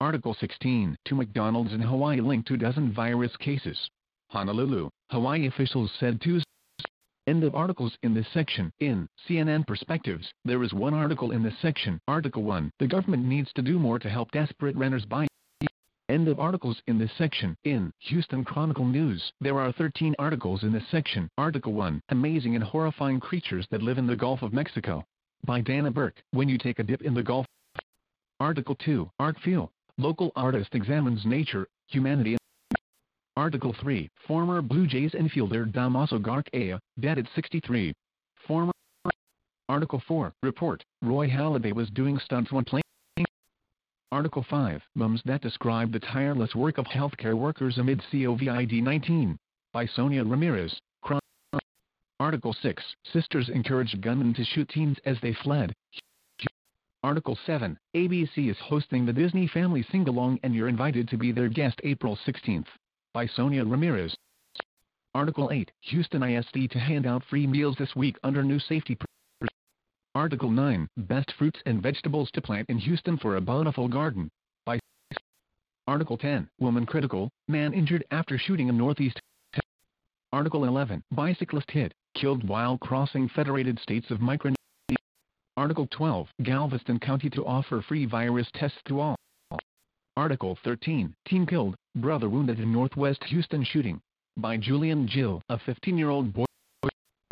Article 0.00 0.36
16, 0.38 0.96
to 1.06 1.14
McDonald's 1.14 1.72
in 1.72 1.80
Hawaii 1.80 2.20
linked 2.20 2.46
to 2.48 2.58
dozen 2.58 2.92
virus 2.92 3.34
cases. 3.38 3.88
Honolulu, 4.28 4.90
Hawaii 5.10 5.46
officials 5.46 5.90
said 5.98 6.20
Tuesday. 6.20 6.44
End 7.26 7.42
of 7.42 7.54
articles 7.54 7.96
in 8.02 8.12
this 8.12 8.26
section. 8.34 8.70
In 8.80 9.08
CNN 9.26 9.66
Perspectives, 9.66 10.30
there 10.44 10.62
is 10.62 10.74
one 10.74 10.92
article 10.92 11.30
in 11.30 11.42
this 11.42 11.58
section. 11.62 11.98
Article 12.06 12.42
1. 12.42 12.70
The 12.78 12.86
government 12.86 13.24
needs 13.24 13.50
to 13.54 13.62
do 13.62 13.78
more 13.78 13.98
to 13.98 14.10
help 14.10 14.30
desperate 14.30 14.76
renters 14.76 15.06
buy. 15.06 15.26
End 16.14 16.28
of 16.28 16.38
articles 16.38 16.80
in 16.86 16.96
this 16.96 17.10
section. 17.18 17.56
In 17.64 17.92
Houston 17.98 18.44
Chronicle 18.44 18.84
News, 18.84 19.32
there 19.40 19.58
are 19.58 19.72
13 19.72 20.14
articles 20.16 20.62
in 20.62 20.72
this 20.72 20.88
section. 20.88 21.28
Article 21.36 21.72
1 21.72 22.00
Amazing 22.10 22.54
and 22.54 22.62
Horrifying 22.62 23.18
Creatures 23.18 23.66
That 23.72 23.82
Live 23.82 23.98
in 23.98 24.06
the 24.06 24.14
Gulf 24.14 24.42
of 24.42 24.52
Mexico. 24.52 25.04
By 25.44 25.60
Dana 25.60 25.90
Burke. 25.90 26.22
When 26.30 26.48
you 26.48 26.56
take 26.56 26.78
a 26.78 26.84
dip 26.84 27.02
in 27.02 27.14
the 27.14 27.22
Gulf, 27.24 27.46
Article 28.38 28.76
2, 28.76 29.10
Art 29.18 29.36
Feel, 29.44 29.72
local 29.98 30.30
artist 30.36 30.76
examines 30.76 31.26
nature, 31.26 31.66
humanity 31.88 32.36
Article 33.36 33.74
3, 33.80 34.08
former 34.28 34.62
Blue 34.62 34.86
Jays 34.86 35.14
infielder 35.14 35.68
Damaso 35.72 36.22
Garcia, 36.22 36.78
dead 37.00 37.18
at 37.18 37.26
63. 37.34 37.92
Former 38.46 38.72
Article 39.68 40.00
4, 40.06 40.32
report, 40.44 40.84
Roy 41.02 41.28
Halladay 41.28 41.72
was 41.72 41.90
doing 41.90 42.20
stunts 42.20 42.52
when 42.52 42.64
playing 42.64 42.83
Article 44.12 44.44
5, 44.48 44.82
Mums 44.94 45.22
that 45.24 45.42
describe 45.42 45.90
the 45.90 45.98
tireless 45.98 46.54
work 46.54 46.78
of 46.78 46.84
healthcare 46.86 47.34
workers 47.34 47.78
amid 47.78 48.00
COVID-19, 48.12 49.36
by 49.72 49.86
Sonia 49.86 50.24
Ramirez. 50.24 50.78
Article 52.20 52.52
6, 52.62 52.82
Sisters 53.12 53.48
encouraged 53.48 54.00
gunmen 54.00 54.32
to 54.34 54.44
shoot 54.44 54.68
teens 54.68 54.98
as 55.04 55.16
they 55.20 55.32
fled. 55.42 55.72
Article 57.02 57.36
7, 57.44 57.76
ABC 57.94 58.50
is 58.50 58.56
hosting 58.60 59.04
the 59.04 59.12
Disney 59.12 59.46
Family 59.48 59.82
Sing-Along 59.90 60.38
and 60.42 60.54
you're 60.54 60.68
invited 60.68 61.08
to 61.08 61.18
be 61.18 61.32
their 61.32 61.48
guest 61.48 61.80
April 61.82 62.16
16th. 62.26 62.68
By 63.12 63.26
Sonia 63.26 63.64
Ramirez. 63.64 64.14
Article 65.14 65.50
8, 65.52 65.70
Houston 65.80 66.22
ISD 66.22 66.70
to 66.70 66.78
hand 66.78 67.06
out 67.06 67.24
free 67.24 67.46
meals 67.46 67.76
this 67.78 67.94
week 67.94 68.16
under 68.22 68.42
new 68.42 68.58
safety 68.58 68.96
Article 70.16 70.48
9, 70.48 70.88
Best 70.96 71.32
Fruits 71.36 71.58
and 71.66 71.82
Vegetables 71.82 72.30
to 72.34 72.40
Plant 72.40 72.70
in 72.70 72.78
Houston 72.78 73.18
for 73.18 73.34
a 73.34 73.40
Bountiful 73.40 73.88
Garden. 73.88 74.30
By 74.64 74.78
Article 75.88 76.16
10, 76.16 76.48
Woman 76.60 76.86
Critical, 76.86 77.30
Man 77.48 77.74
Injured 77.74 78.04
After 78.12 78.38
Shooting 78.38 78.68
in 78.68 78.78
Northeast. 78.78 79.20
Article 80.32 80.66
11, 80.66 81.02
Bicyclist 81.10 81.68
Hit, 81.68 81.92
Killed 82.14 82.48
While 82.48 82.78
Crossing 82.78 83.28
Federated 83.28 83.80
States 83.80 84.08
of 84.10 84.20
Micronesia. 84.20 84.56
Article 85.56 85.88
12, 85.90 86.28
Galveston 86.44 87.00
County 87.00 87.28
to 87.30 87.44
offer 87.44 87.82
free 87.82 88.06
virus 88.06 88.46
tests 88.54 88.78
to 88.86 89.00
all. 89.00 89.16
Article 90.16 90.56
13, 90.62 91.12
Teen 91.26 91.44
Killed, 91.44 91.74
Brother 91.96 92.28
Wounded 92.28 92.60
in 92.60 92.72
Northwest 92.72 93.24
Houston 93.24 93.64
Shooting. 93.64 94.00
By 94.36 94.58
Julian 94.58 95.08
Jill, 95.08 95.42
a 95.48 95.58
15-year-old 95.58 96.32
boy. 96.32 96.44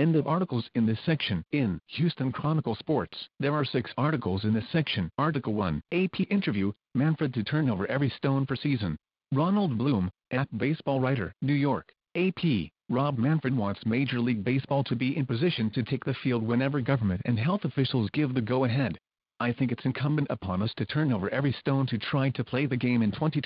End 0.02 0.16
of 0.16 0.26
articles 0.26 0.68
in 0.74 0.84
this 0.84 0.98
section. 1.06 1.44
In 1.52 1.80
Houston 1.90 2.32
Chronicle 2.32 2.74
Sports, 2.74 3.28
there 3.38 3.54
are 3.54 3.64
six 3.64 3.92
articles 3.96 4.42
in 4.42 4.52
this 4.52 4.68
section. 4.72 5.08
Article 5.16 5.54
1, 5.54 5.80
AP 5.92 6.22
Interview, 6.28 6.72
Manfred 6.96 7.32
to 7.34 7.44
turn 7.44 7.70
over 7.70 7.86
every 7.86 8.10
stone 8.16 8.44
for 8.44 8.56
season. 8.56 8.96
Ronald 9.32 9.78
Blum, 9.78 10.10
at 10.32 10.58
Baseball 10.58 10.98
Writer, 10.98 11.32
New 11.40 11.52
York. 11.52 11.92
AP, 12.16 12.72
Rob 12.88 13.16
Manfred 13.16 13.56
wants 13.56 13.86
Major 13.86 14.18
League 14.18 14.42
Baseball 14.42 14.82
to 14.82 14.96
be 14.96 15.16
in 15.16 15.24
position 15.24 15.70
to 15.70 15.84
take 15.84 16.04
the 16.04 16.14
field 16.14 16.42
whenever 16.42 16.80
government 16.80 17.20
and 17.24 17.38
health 17.38 17.64
officials 17.64 18.10
give 18.12 18.34
the 18.34 18.40
go-ahead. 18.40 18.98
I 19.38 19.52
think 19.52 19.70
it's 19.70 19.84
incumbent 19.84 20.26
upon 20.30 20.62
us 20.62 20.74
to 20.78 20.84
turn 20.84 21.12
over 21.12 21.30
every 21.30 21.52
stone 21.60 21.86
to 21.86 21.98
try 21.98 22.30
to 22.30 22.42
play 22.42 22.66
the 22.66 22.76
game 22.76 23.02
in 23.02 23.12
2020. 23.12 23.42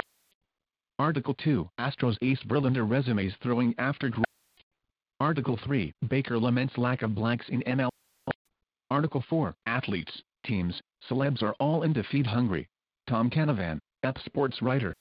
Article 0.99 1.35
2, 1.35 1.69
Astros 1.79 2.17
ace 2.23 2.41
Verlander 2.49 2.91
resumes 2.91 3.35
throwing 3.43 3.75
after 3.77 4.11
Article 5.19 5.59
3, 5.65 5.95
Baker 6.09 6.39
laments 6.39 6.77
lack 6.77 7.01
of 7.01 7.15
blacks 7.15 7.47
in 7.49 7.63
ML. 7.63 7.89
Article 8.91 9.25
4, 9.31 9.55
Athletes, 9.65 10.13
teams, 10.45 10.79
celebs 11.09 11.43
are 11.43 11.55
all 11.59 11.85
into 11.85 12.05
feed 12.05 12.27
hungry. 12.27 12.69
Tom 13.09 13.31
Canavan, 13.31 13.79
Ep 14.03 14.19
Sports 14.27 14.61
writer. 14.61 14.95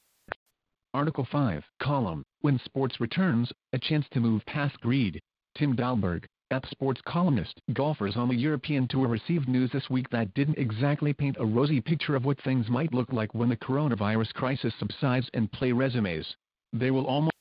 Article 0.94 1.28
5, 1.30 1.66
column, 1.82 2.24
When 2.40 2.58
Sports 2.60 3.02
Returns, 3.02 3.52
a 3.74 3.78
chance 3.78 4.06
to 4.14 4.22
move 4.22 4.46
past 4.46 4.80
greed. 4.80 5.20
Tim 5.58 5.76
Dahlberg, 5.76 6.24
Ep 6.50 6.66
Sports 6.68 7.02
columnist. 7.06 7.60
Golfers 7.74 8.16
on 8.16 8.30
the 8.30 8.36
European 8.36 8.88
Tour 8.88 9.10
received 9.10 9.50
news 9.50 9.70
this 9.74 9.90
week 9.90 10.10
that 10.12 10.34
didn't 10.34 10.58
exactly 10.58 11.12
paint 11.12 11.36
a 11.42 11.46
rosy 11.46 11.82
picture 11.82 12.16
of 12.16 12.24
what 12.24 12.42
things 12.42 12.70
might 12.70 12.94
look 12.94 13.12
like 13.12 13.34
when 13.34 13.50
the 13.50 13.58
coronavirus 13.58 14.34
crisis 14.34 14.74
subsides 14.80 15.30
and 15.34 15.52
play 15.52 15.74
resumes. 15.74 16.38
They 16.72 16.90
will 16.90 17.06
almost 17.06 17.36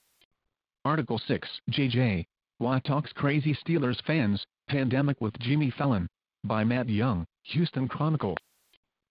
Article 0.84 1.20
6, 1.28 1.48
JJ, 1.70 2.26
why 2.58 2.78
Talks 2.80 3.12
Crazy 3.12 3.56
Steelers 3.66 4.00
Fans, 4.06 4.44
Pandemic 4.68 5.20
with 5.20 5.38
Jimmy 5.40 5.70
Fallon. 5.70 6.06
By 6.44 6.62
Matt 6.62 6.88
Young, 6.88 7.26
Houston 7.42 7.88
Chronicle. 7.88 8.36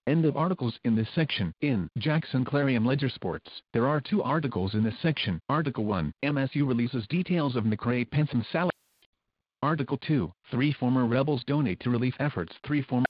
End 0.08 0.24
of 0.26 0.38
articles 0.38 0.78
in 0.86 0.96
this 0.96 1.10
section. 1.14 1.54
In 1.62 1.90
Jackson 1.98 2.46
Clarion 2.46 2.86
Ledger 2.86 3.10
Sports, 3.10 3.50
there 3.74 3.88
are 3.88 4.00
two 4.00 4.24
articles 4.24 4.76
in 4.76 4.84
this 4.84 4.98
section. 5.02 5.40
Article 5.50 5.84
1, 5.84 6.14
MSU 6.24 6.68
releases 6.68 7.06
details 7.08 7.56
of 7.56 7.66
McRae 7.66 8.10
Penson 8.10 8.46
salary. 8.52 8.72
Article 9.62 9.98
2, 9.98 10.32
three 10.52 10.72
former 10.74 11.06
rebels 11.06 11.44
donate 11.46 11.80
to 11.82 11.90
relief 11.90 12.16
efforts. 12.20 12.54
Three 12.66 12.82
former 12.82 13.06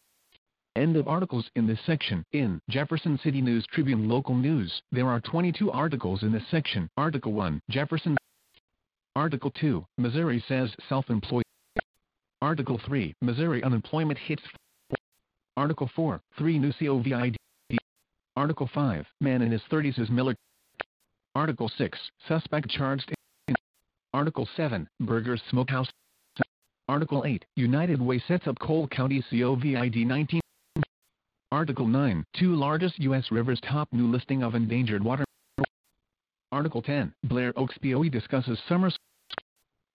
End 0.76 0.96
of 0.96 1.08
articles 1.08 1.48
in 1.56 1.67
this 1.67 1.80
section. 1.86 2.24
In 2.32 2.60
Jefferson 2.69 3.19
City 3.24 3.41
News 3.41 3.65
Tribune 3.67 4.10
Local 4.10 4.36
News, 4.36 4.82
there 4.91 5.10
are 5.10 5.19
22 5.19 5.69
articles 5.69 6.24
in 6.24 6.32
this 6.32 6.48
section. 6.50 6.89
Article 6.98 7.34
1, 7.34 7.62
Jefferson 7.69 8.17
Article 9.15 9.52
2, 9.52 9.86
Missouri 9.99 10.43
says 10.47 10.71
self-employed. 10.89 11.43
Article 12.41 12.82
3, 12.86 13.13
Missouri 13.21 13.63
unemployment 13.63 14.17
hits. 14.17 14.41
Article 15.56 15.89
4, 15.95 16.19
3 16.38 16.60
new 16.60 16.73
COVID. 16.73 17.36
Article 18.36 18.69
5, 18.73 19.06
man 19.21 19.43
in 19.43 19.52
his 19.52 19.62
30s 19.71 19.99
is 19.99 20.10
Miller. 20.10 20.36
Article 21.36 21.69
6, 21.78 21.99
suspect 22.28 22.67
charged. 22.69 23.13
In. 23.47 23.56
Article 24.15 24.47
7, 24.58 24.88
Burgers 25.02 25.41
Smokehouse. 25.52 25.89
Article 26.88 27.23
8, 27.23 27.45
United 27.56 28.02
Way 28.02 28.21
sets 28.28 28.47
up 28.47 28.58
Cole 28.58 28.88
County 28.88 29.23
COVID-19. 29.32 30.39
Article 31.52 31.88
9, 31.88 32.26
two 32.36 32.56
largest 32.56 32.97
U.S. 32.97 33.26
rivers 33.30 33.60
top 33.62 33.88
new 33.91 34.08
listing 34.08 34.41
of 34.41 34.56
endangered 34.56 35.04
water. 35.04 35.23
Article 36.54 36.84
10, 36.84 37.12
Blair 37.24 37.52
Oaks 37.56 37.76
BOE 37.82 38.10
discusses 38.10 38.60
summer. 38.70 38.92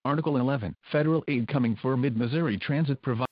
Article 0.05 0.39
11, 0.39 0.75
federal 0.91 1.23
aid 1.29 1.47
coming 1.47 1.77
for 1.81 1.97
Mid-Missouri 1.97 2.59
Transit 2.59 3.01
Provider. 3.01 3.27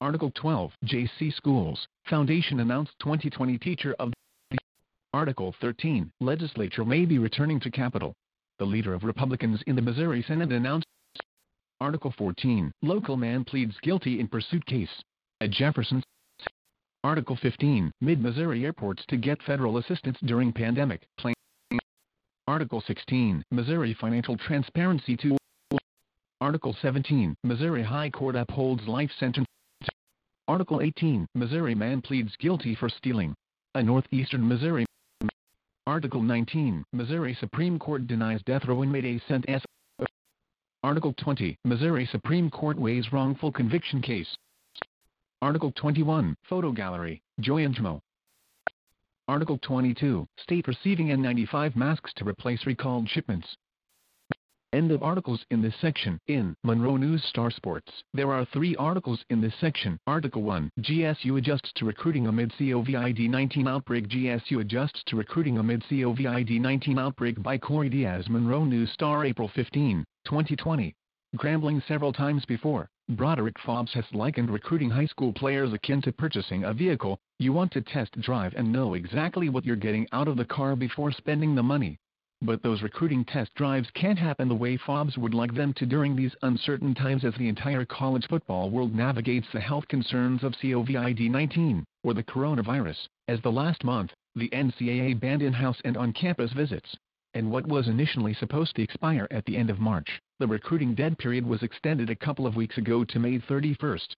Article 0.00 0.32
12, 0.34 0.72
JC 0.84 1.32
Schools, 1.36 1.86
Foundation 2.10 2.58
announced 2.58 2.90
2020 2.98 3.56
Teacher 3.58 3.94
of 4.00 4.12
the 4.50 4.58
Article 5.14 5.54
13, 5.60 6.10
Legislature 6.20 6.84
may 6.84 7.04
be 7.04 7.20
returning 7.20 7.60
to 7.60 7.70
Capitol. 7.70 8.12
The 8.58 8.64
leader 8.64 8.92
of 8.92 9.04
Republicans 9.04 9.62
in 9.68 9.76
the 9.76 9.82
Missouri 9.82 10.24
Senate 10.26 10.50
announced 10.50 10.88
Article 11.80 12.12
14, 12.18 12.72
local 12.82 13.16
man 13.16 13.44
pleads 13.44 13.76
guilty 13.82 14.18
in 14.18 14.26
pursuit 14.26 14.66
case. 14.66 15.04
At 15.40 15.50
Jefferson 15.50 16.02
Article 17.04 17.38
15, 17.40 17.92
Mid-Missouri 18.00 18.64
airports 18.64 19.04
to 19.06 19.16
get 19.16 19.40
federal 19.44 19.78
assistance 19.78 20.18
during 20.24 20.52
pandemic. 20.52 21.02
Plain 21.16 21.35
Article 22.48 22.80
16, 22.86 23.42
Missouri 23.50 23.92
Financial 24.00 24.36
Transparency 24.36 25.16
to 25.16 25.36
Article 26.40 26.76
17, 26.80 27.34
Missouri 27.42 27.82
High 27.82 28.08
Court 28.08 28.36
upholds 28.36 28.86
life 28.86 29.10
sentence. 29.18 29.48
Article 30.46 30.80
18, 30.80 31.26
Missouri 31.34 31.74
man 31.74 32.00
pleads 32.00 32.30
guilty 32.38 32.76
for 32.76 32.88
stealing. 32.88 33.34
A 33.74 33.82
northeastern 33.82 34.46
Missouri. 34.46 34.86
Article 35.88 36.22
19, 36.22 36.84
Missouri 36.92 37.36
Supreme 37.40 37.80
Court 37.80 38.06
denies 38.06 38.40
death 38.46 38.64
row 38.68 38.84
inmate 38.84 39.04
a 39.04 39.20
sent 39.26 39.44
S. 39.48 39.64
Article 40.84 41.14
20, 41.18 41.58
Missouri 41.64 42.08
Supreme 42.12 42.48
Court 42.48 42.78
weighs 42.78 43.12
wrongful 43.12 43.50
conviction 43.50 44.00
case. 44.00 44.36
Article 45.42 45.72
21, 45.74 46.36
Photo 46.48 46.70
Gallery, 46.70 47.20
Joy 47.40 47.64
Angelo, 47.64 48.00
Article 49.28 49.58
22, 49.60 50.24
State 50.38 50.68
receiving 50.68 51.08
N95 51.08 51.74
masks 51.74 52.12
to 52.14 52.24
replace 52.24 52.64
recalled 52.64 53.08
shipments. 53.08 53.56
End 54.72 54.92
of 54.92 55.02
articles 55.02 55.44
in 55.50 55.60
this 55.60 55.74
section. 55.80 56.20
In 56.28 56.54
Monroe 56.62 56.96
News 56.96 57.24
Star 57.24 57.50
Sports, 57.50 57.90
there 58.14 58.30
are 58.30 58.44
three 58.44 58.76
articles 58.76 59.24
in 59.28 59.40
this 59.40 59.54
section. 59.60 59.98
Article 60.06 60.42
1, 60.42 60.70
GSU 60.78 61.38
adjusts 61.38 61.72
to 61.74 61.84
recruiting 61.84 62.28
amid 62.28 62.52
COVID-19 62.52 63.68
outbreak 63.68 64.06
GSU 64.06 64.60
adjusts 64.60 65.02
to 65.06 65.16
recruiting 65.16 65.58
amid 65.58 65.82
COVID-19 65.90 67.00
outbreak 67.00 67.42
by 67.42 67.58
Corey 67.58 67.88
Diaz 67.88 68.28
Monroe 68.28 68.64
News 68.64 68.92
Star 68.92 69.24
April 69.24 69.48
15, 69.56 70.04
2020. 70.24 70.94
Grambling 71.36 71.82
several 71.88 72.12
times 72.12 72.44
before, 72.44 72.88
Broderick 73.08 73.54
Fobbs 73.58 73.92
has 73.92 74.04
likened 74.12 74.50
recruiting 74.50 74.90
high 74.90 75.06
school 75.06 75.32
players 75.32 75.72
akin 75.72 76.02
to 76.02 76.12
purchasing 76.12 76.64
a 76.64 76.74
vehicle. 76.74 77.20
You 77.38 77.52
want 77.52 77.70
to 77.72 77.80
test 77.80 78.20
drive 78.20 78.52
and 78.56 78.72
know 78.72 78.94
exactly 78.94 79.48
what 79.48 79.64
you're 79.64 79.76
getting 79.76 80.08
out 80.10 80.26
of 80.26 80.36
the 80.36 80.44
car 80.44 80.74
before 80.74 81.12
spending 81.12 81.54
the 81.54 81.62
money. 81.62 81.98
But 82.42 82.64
those 82.64 82.82
recruiting 82.82 83.24
test 83.24 83.54
drives 83.54 83.88
can't 83.92 84.18
happen 84.18 84.48
the 84.48 84.56
way 84.56 84.76
Fobbs 84.76 85.16
would 85.16 85.34
like 85.34 85.54
them 85.54 85.72
to 85.74 85.86
during 85.86 86.16
these 86.16 86.34
uncertain 86.42 86.96
times 86.96 87.24
as 87.24 87.34
the 87.36 87.48
entire 87.48 87.84
college 87.84 88.26
football 88.26 88.70
world 88.70 88.92
navigates 88.92 89.46
the 89.52 89.60
health 89.60 89.86
concerns 89.86 90.42
of 90.42 90.54
COVID-19, 90.54 91.84
or 92.02 92.12
the 92.12 92.24
coronavirus, 92.24 93.06
as 93.28 93.40
the 93.40 93.52
last 93.52 93.84
month, 93.84 94.10
the 94.34 94.48
NCAA 94.48 95.20
banned 95.20 95.42
in-house 95.42 95.80
and 95.84 95.96
on-campus 95.96 96.52
visits. 96.54 96.96
And 97.34 97.52
what 97.52 97.68
was 97.68 97.86
initially 97.86 98.34
supposed 98.34 98.74
to 98.74 98.82
expire 98.82 99.28
at 99.30 99.44
the 99.44 99.56
end 99.56 99.70
of 99.70 99.78
March, 99.78 100.20
the 100.38 100.46
recruiting 100.46 100.94
dead 100.94 101.16
period 101.16 101.46
was 101.46 101.62
extended 101.62 102.10
a 102.10 102.14
couple 102.14 102.46
of 102.46 102.56
weeks 102.56 102.76
ago 102.76 103.04
to 103.04 103.18
May 103.18 103.38
31st. 103.38 104.08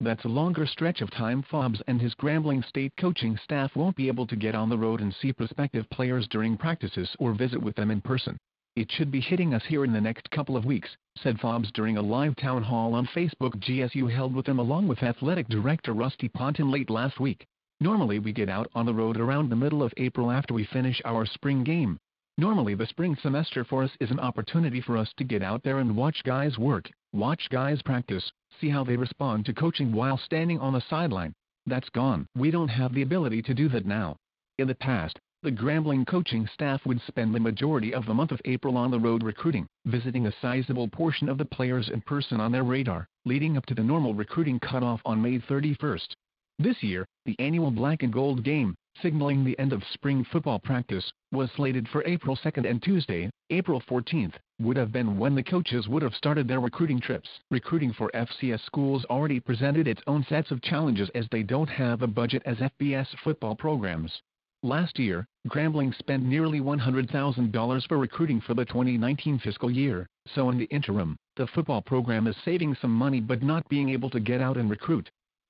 That's 0.00 0.24
a 0.24 0.28
longer 0.28 0.66
stretch 0.66 1.00
of 1.00 1.10
time 1.12 1.44
Fobbs 1.44 1.80
and 1.86 2.00
his 2.00 2.16
Grambling 2.16 2.64
State 2.64 2.92
coaching 2.98 3.38
staff 3.44 3.76
won't 3.76 3.94
be 3.94 4.08
able 4.08 4.26
to 4.26 4.34
get 4.34 4.56
on 4.56 4.68
the 4.68 4.78
road 4.78 5.00
and 5.00 5.14
see 5.14 5.32
prospective 5.32 5.88
players 5.90 6.26
during 6.26 6.56
practices 6.56 7.14
or 7.20 7.32
visit 7.32 7.62
with 7.62 7.76
them 7.76 7.92
in 7.92 8.00
person. 8.00 8.36
It 8.74 8.90
should 8.90 9.12
be 9.12 9.20
hitting 9.20 9.54
us 9.54 9.64
here 9.66 9.84
in 9.84 9.92
the 9.92 10.00
next 10.00 10.28
couple 10.30 10.56
of 10.56 10.64
weeks, 10.64 10.88
said 11.16 11.38
Fobbs 11.38 11.72
during 11.72 11.96
a 11.96 12.02
live 12.02 12.34
town 12.34 12.64
hall 12.64 12.94
on 12.94 13.06
Facebook 13.06 13.56
GSU 13.60 14.10
held 14.10 14.34
with 14.34 14.46
him 14.46 14.58
along 14.58 14.88
with 14.88 15.04
athletic 15.04 15.48
director 15.48 15.92
Rusty 15.92 16.28
Ponton 16.28 16.72
late 16.72 16.90
last 16.90 17.20
week. 17.20 17.46
Normally 17.80 18.18
we 18.18 18.32
get 18.32 18.48
out 18.48 18.68
on 18.74 18.84
the 18.84 18.94
road 18.94 19.16
around 19.16 19.48
the 19.48 19.54
middle 19.54 19.84
of 19.84 19.94
April 19.96 20.32
after 20.32 20.54
we 20.54 20.64
finish 20.64 21.00
our 21.04 21.24
spring 21.24 21.62
game. 21.62 22.00
Normally 22.40 22.76
the 22.76 22.86
spring 22.86 23.16
semester 23.20 23.64
for 23.64 23.82
us 23.82 23.90
is 23.98 24.12
an 24.12 24.20
opportunity 24.20 24.80
for 24.80 24.96
us 24.96 25.12
to 25.16 25.24
get 25.24 25.42
out 25.42 25.64
there 25.64 25.80
and 25.80 25.96
watch 25.96 26.22
guys 26.24 26.56
work, 26.56 26.88
watch 27.12 27.48
guys 27.50 27.82
practice, 27.82 28.30
see 28.60 28.68
how 28.68 28.84
they 28.84 28.96
respond 28.96 29.44
to 29.46 29.52
coaching 29.52 29.90
while 29.90 30.16
standing 30.16 30.60
on 30.60 30.72
the 30.72 30.84
sideline. 30.88 31.32
That's 31.66 31.88
gone. 31.88 32.28
We 32.36 32.52
don't 32.52 32.68
have 32.68 32.94
the 32.94 33.02
ability 33.02 33.42
to 33.42 33.54
do 33.54 33.68
that 33.70 33.86
now. 33.86 34.14
In 34.56 34.68
the 34.68 34.76
past, 34.76 35.18
the 35.42 35.50
Grambling 35.50 36.06
coaching 36.06 36.48
staff 36.54 36.86
would 36.86 37.00
spend 37.08 37.34
the 37.34 37.40
majority 37.40 37.92
of 37.92 38.06
the 38.06 38.14
month 38.14 38.30
of 38.30 38.40
April 38.44 38.76
on 38.76 38.92
the 38.92 39.00
road 39.00 39.24
recruiting, 39.24 39.66
visiting 39.86 40.28
a 40.28 40.34
sizable 40.40 40.86
portion 40.86 41.28
of 41.28 41.38
the 41.38 41.44
players 41.44 41.88
in 41.88 42.02
person 42.02 42.40
on 42.40 42.52
their 42.52 42.62
radar, 42.62 43.08
leading 43.24 43.56
up 43.56 43.66
to 43.66 43.74
the 43.74 43.82
normal 43.82 44.14
recruiting 44.14 44.60
cutoff 44.60 45.00
on 45.04 45.20
May 45.20 45.40
31st. 45.40 46.14
This 46.60 46.84
year, 46.84 47.04
the 47.24 47.36
annual 47.40 47.72
black 47.72 48.04
and 48.04 48.12
gold 48.12 48.44
game, 48.44 48.76
signaling 49.02 49.44
the 49.44 49.58
end 49.58 49.72
of 49.72 49.82
spring 49.92 50.24
football 50.24 50.58
practice, 50.58 51.12
was 51.30 51.50
slated 51.52 51.88
for 51.88 52.04
April 52.04 52.36
2nd 52.36 52.68
and 52.68 52.82
Tuesday, 52.82 53.30
April 53.50 53.80
14th, 53.82 54.34
would 54.60 54.76
have 54.76 54.92
been 54.92 55.18
when 55.18 55.34
the 55.34 55.42
coaches 55.42 55.88
would 55.88 56.02
have 56.02 56.14
started 56.14 56.48
their 56.48 56.60
recruiting 56.60 57.00
trips. 57.00 57.28
Recruiting 57.50 57.92
for 57.92 58.10
FCS 58.14 58.60
schools 58.66 59.04
already 59.06 59.40
presented 59.40 59.86
its 59.86 60.02
own 60.06 60.24
sets 60.28 60.50
of 60.50 60.62
challenges 60.62 61.08
as 61.14 61.26
they 61.30 61.42
don't 61.42 61.68
have 61.68 62.02
a 62.02 62.06
budget 62.06 62.42
as 62.44 62.56
FBS 62.58 63.06
football 63.22 63.54
programs. 63.54 64.22
Last 64.64 64.98
year, 64.98 65.24
Grambling 65.48 65.96
spent 65.96 66.24
nearly 66.24 66.60
$100,000 66.60 67.88
for 67.88 67.96
recruiting 67.96 68.40
for 68.40 68.54
the 68.54 68.64
2019 68.64 69.38
fiscal 69.38 69.70
year, 69.70 70.06
so 70.34 70.50
in 70.50 70.58
the 70.58 70.64
interim, 70.64 71.16
the 71.36 71.46
football 71.46 71.80
program 71.80 72.26
is 72.26 72.36
saving 72.44 72.74
some 72.74 72.92
money 72.92 73.20
but 73.20 73.42
not 73.42 73.68
being 73.68 73.88
able 73.88 74.10
to 74.10 74.18
get 74.18 74.40
out 74.40 74.56
and 74.56 74.68
recruit. 74.68 75.08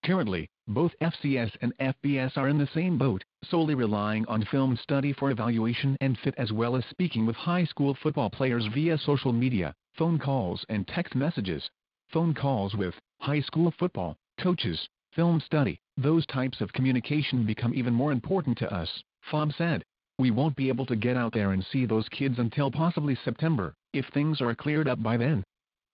Currently, 0.09 0.49
both 0.67 0.99
FCS 1.03 1.55
and 1.61 1.77
FBS 1.77 2.39
are 2.39 2.49
in 2.49 2.57
the 2.57 2.67
same 2.69 2.97
boat, 2.97 3.23
solely 3.45 3.75
relying 3.75 4.25
on 4.25 4.43
film 4.47 4.75
study 4.75 5.13
for 5.13 5.31
evaluation 5.31 5.99
and 6.01 6.19
fit 6.19 6.35
as 6.39 6.51
well 6.51 6.77
as 6.77 6.87
speaking 6.87 7.27
with 7.27 7.37
high 7.37 7.65
school 7.65 7.93
football 7.93 8.31
players 8.31 8.65
via 8.73 8.97
social 8.97 9.35
media, 9.35 9.75
phone 9.99 10.19
calls 10.19 10.65
and 10.71 10.89
text 10.89 11.15
messages. 11.15 11.69
Phone 12.09 12.33
calls 12.33 12.75
with 12.75 12.95
high 13.21 13.43
school 13.43 13.71
football 13.71 14.17
coaches, 14.39 14.89
film 15.13 15.41
study, 15.41 15.79
those 15.99 16.25
types 16.25 16.63
of 16.63 16.73
communication 16.73 17.45
become 17.45 17.75
even 17.75 17.93
more 17.93 18.11
important 18.11 18.57
to 18.57 18.73
us, 18.73 19.03
Fobbs 19.31 19.57
said. 19.57 19.85
We 20.19 20.31
won't 20.31 20.57
be 20.57 20.69
able 20.69 20.87
to 20.87 20.97
get 20.97 21.19
out 21.19 21.35
there 21.35 21.53
and 21.53 21.63
see 21.63 21.85
those 21.85 22.09
kids 22.09 22.39
until 22.39 22.71
possibly 22.71 23.15
September, 23.15 23.75
if 23.93 24.07
things 24.07 24.41
are 24.41 24.55
cleared 24.55 24.89
up 24.89 25.03
by 25.03 25.19
then. 25.19 25.45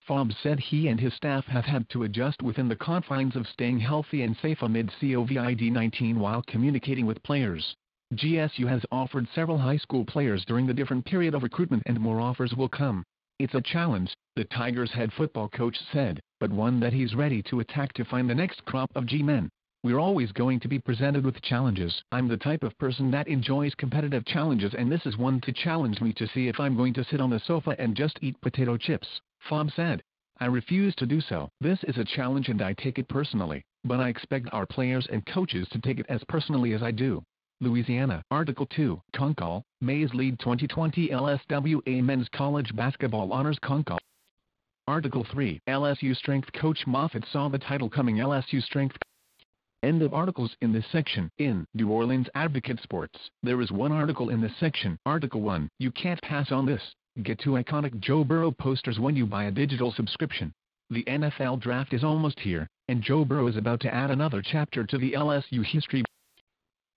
Fobbs 0.07 0.37
said 0.43 0.61
he 0.61 0.89
and 0.89 1.01
his 1.01 1.15
staff 1.15 1.47
have 1.47 1.65
had 1.65 1.89
to 1.89 2.03
adjust 2.03 2.43
within 2.43 2.69
the 2.69 2.77
confines 2.77 3.37
of 3.37 3.49
staying 3.49 3.81
healthy 3.81 4.21
and 4.21 4.37
safe 4.37 4.61
amid 4.61 4.89
COVID-19 4.89 6.17
while 6.17 6.43
communicating 6.43 7.07
with 7.07 7.23
players. 7.23 7.75
GSU 8.13 8.69
has 8.69 8.85
offered 8.93 9.27
several 9.35 9.57
high 9.57 9.79
school 9.79 10.05
players 10.05 10.45
during 10.45 10.67
the 10.67 10.75
different 10.75 11.07
period 11.07 11.35
of 11.35 11.43
recruitment 11.43 11.85
and 11.87 11.99
more 11.99 12.21
offers 12.21 12.53
will 12.53 12.69
come. 12.69 13.03
It's 13.39 13.55
a 13.55 13.63
challenge, 13.63 14.15
the 14.37 14.45
Tigers 14.45 14.93
head 14.93 15.11
football 15.11 15.49
coach 15.49 15.79
said, 15.91 16.21
but 16.39 16.53
one 16.53 16.81
that 16.81 16.93
he's 16.93 17.15
ready 17.15 17.43
to 17.45 17.61
attack 17.61 17.95
to 17.95 18.05
find 18.05 18.29
the 18.29 18.35
next 18.35 18.63
crop 18.67 18.91
of 18.95 19.07
G-men. 19.07 19.49
We're 19.83 19.99
always 19.99 20.33
going 20.33 20.61
to 20.61 20.69
be 20.69 20.79
presented 20.79 21.25
with 21.25 21.41
challenges. 21.41 22.03
I'm 22.13 22.29
the 22.29 22.37
type 22.37 22.63
of 22.63 22.77
person 22.77 23.11
that 23.13 23.27
enjoys 23.27 23.75
competitive 23.75 24.27
challenges 24.27 24.75
and 24.75 24.93
this 24.93 25.07
is 25.07 25.17
one 25.17 25.41
to 25.41 25.53
challenge 25.53 26.03
me 26.03 26.13
to 26.13 26.29
see 26.29 26.49
if 26.49 26.61
I'm 26.61 26.77
going 26.77 26.93
to 26.93 27.05
sit 27.05 27.23
on 27.23 27.31
the 27.31 27.41
sofa 27.41 27.75
and 27.79 27.97
just 27.97 28.19
eat 28.21 28.39
potato 28.43 28.77
chips. 28.77 29.09
Fobbs 29.49 29.75
said. 29.75 30.03
I 30.41 30.47
refuse 30.47 30.95
to 30.97 31.07
do 31.07 31.21
so. 31.21 31.49
This 31.61 31.79
is 31.85 31.97
a 31.97 32.05
challenge 32.05 32.49
and 32.49 32.61
I 32.61 32.73
take 32.75 32.99
it 32.99 33.09
personally, 33.09 33.65
but 33.85 34.01
I 34.01 34.09
expect 34.09 34.49
our 34.53 34.67
players 34.67 35.07
and 35.13 35.25
coaches 35.27 35.69
to 35.71 35.81
take 35.81 36.01
it 36.01 36.07
as 36.09 36.23
personally 36.29 36.73
as 36.73 36.83
I 36.83 36.91
do. 36.91 37.23
Louisiana. 37.61 38.23
Article 38.31 38.67
2. 38.67 39.01
Konkol, 39.15 39.63
Mays 39.81 40.13
Lead 40.13 40.39
2020 40.41 41.09
LSWA 41.09 42.03
Men's 42.03 42.29
College 42.31 42.75
Basketball 42.75 43.33
Honors 43.33 43.59
Konkol. 43.63 43.99
Article 44.87 45.25
3. 45.33 45.61
LSU 45.69 46.17
Strength 46.17 46.53
Coach 46.53 46.87
Moffitt 46.87 47.25
saw 47.33 47.49
the 47.49 47.59
title 47.59 47.89
coming 47.89 48.17
LSU 48.17 48.63
Strength 48.63 48.97
End 49.85 50.01
of 50.01 50.15
articles 50.15 50.57
in 50.63 50.73
this 50.73 50.87
section. 50.91 51.31
In 51.37 51.67
New 51.75 51.91
Orleans 51.91 52.27
Advocate 52.35 52.81
Sports, 52.83 53.19
there 53.43 53.61
is 53.61 53.71
one 53.71 53.93
article 53.93 54.31
in 54.31 54.41
this 54.41 54.57
section. 54.59 54.99
Article 55.05 55.43
1. 55.43 55.69
You 55.79 55.91
can't 55.91 56.21
pass 56.23 56.51
on 56.51 56.65
this. 56.65 56.81
Get 57.23 57.39
two 57.39 57.51
iconic 57.51 58.01
Joe 58.01 58.25
Burrow 58.25 58.51
posters 58.51 58.99
when 58.99 59.15
you 59.15 59.25
buy 59.25 59.45
a 59.45 59.51
digital 59.53 59.93
subscription. 59.93 60.53
The 60.91 61.05
NFL 61.05 61.61
draft 61.61 61.95
is 61.95 62.03
almost 62.03 62.41
here, 62.41 62.69
and 62.89 63.03
Joe 63.03 63.25
Burrow 63.25 63.47
is 63.47 63.57
about 63.57 63.79
to 63.81 63.95
add 63.95 64.11
another 64.11 64.43
chapter 64.43 64.85
to 64.85 64.99
the 64.99 65.13
LSU 65.13 65.65
history. 65.65 66.03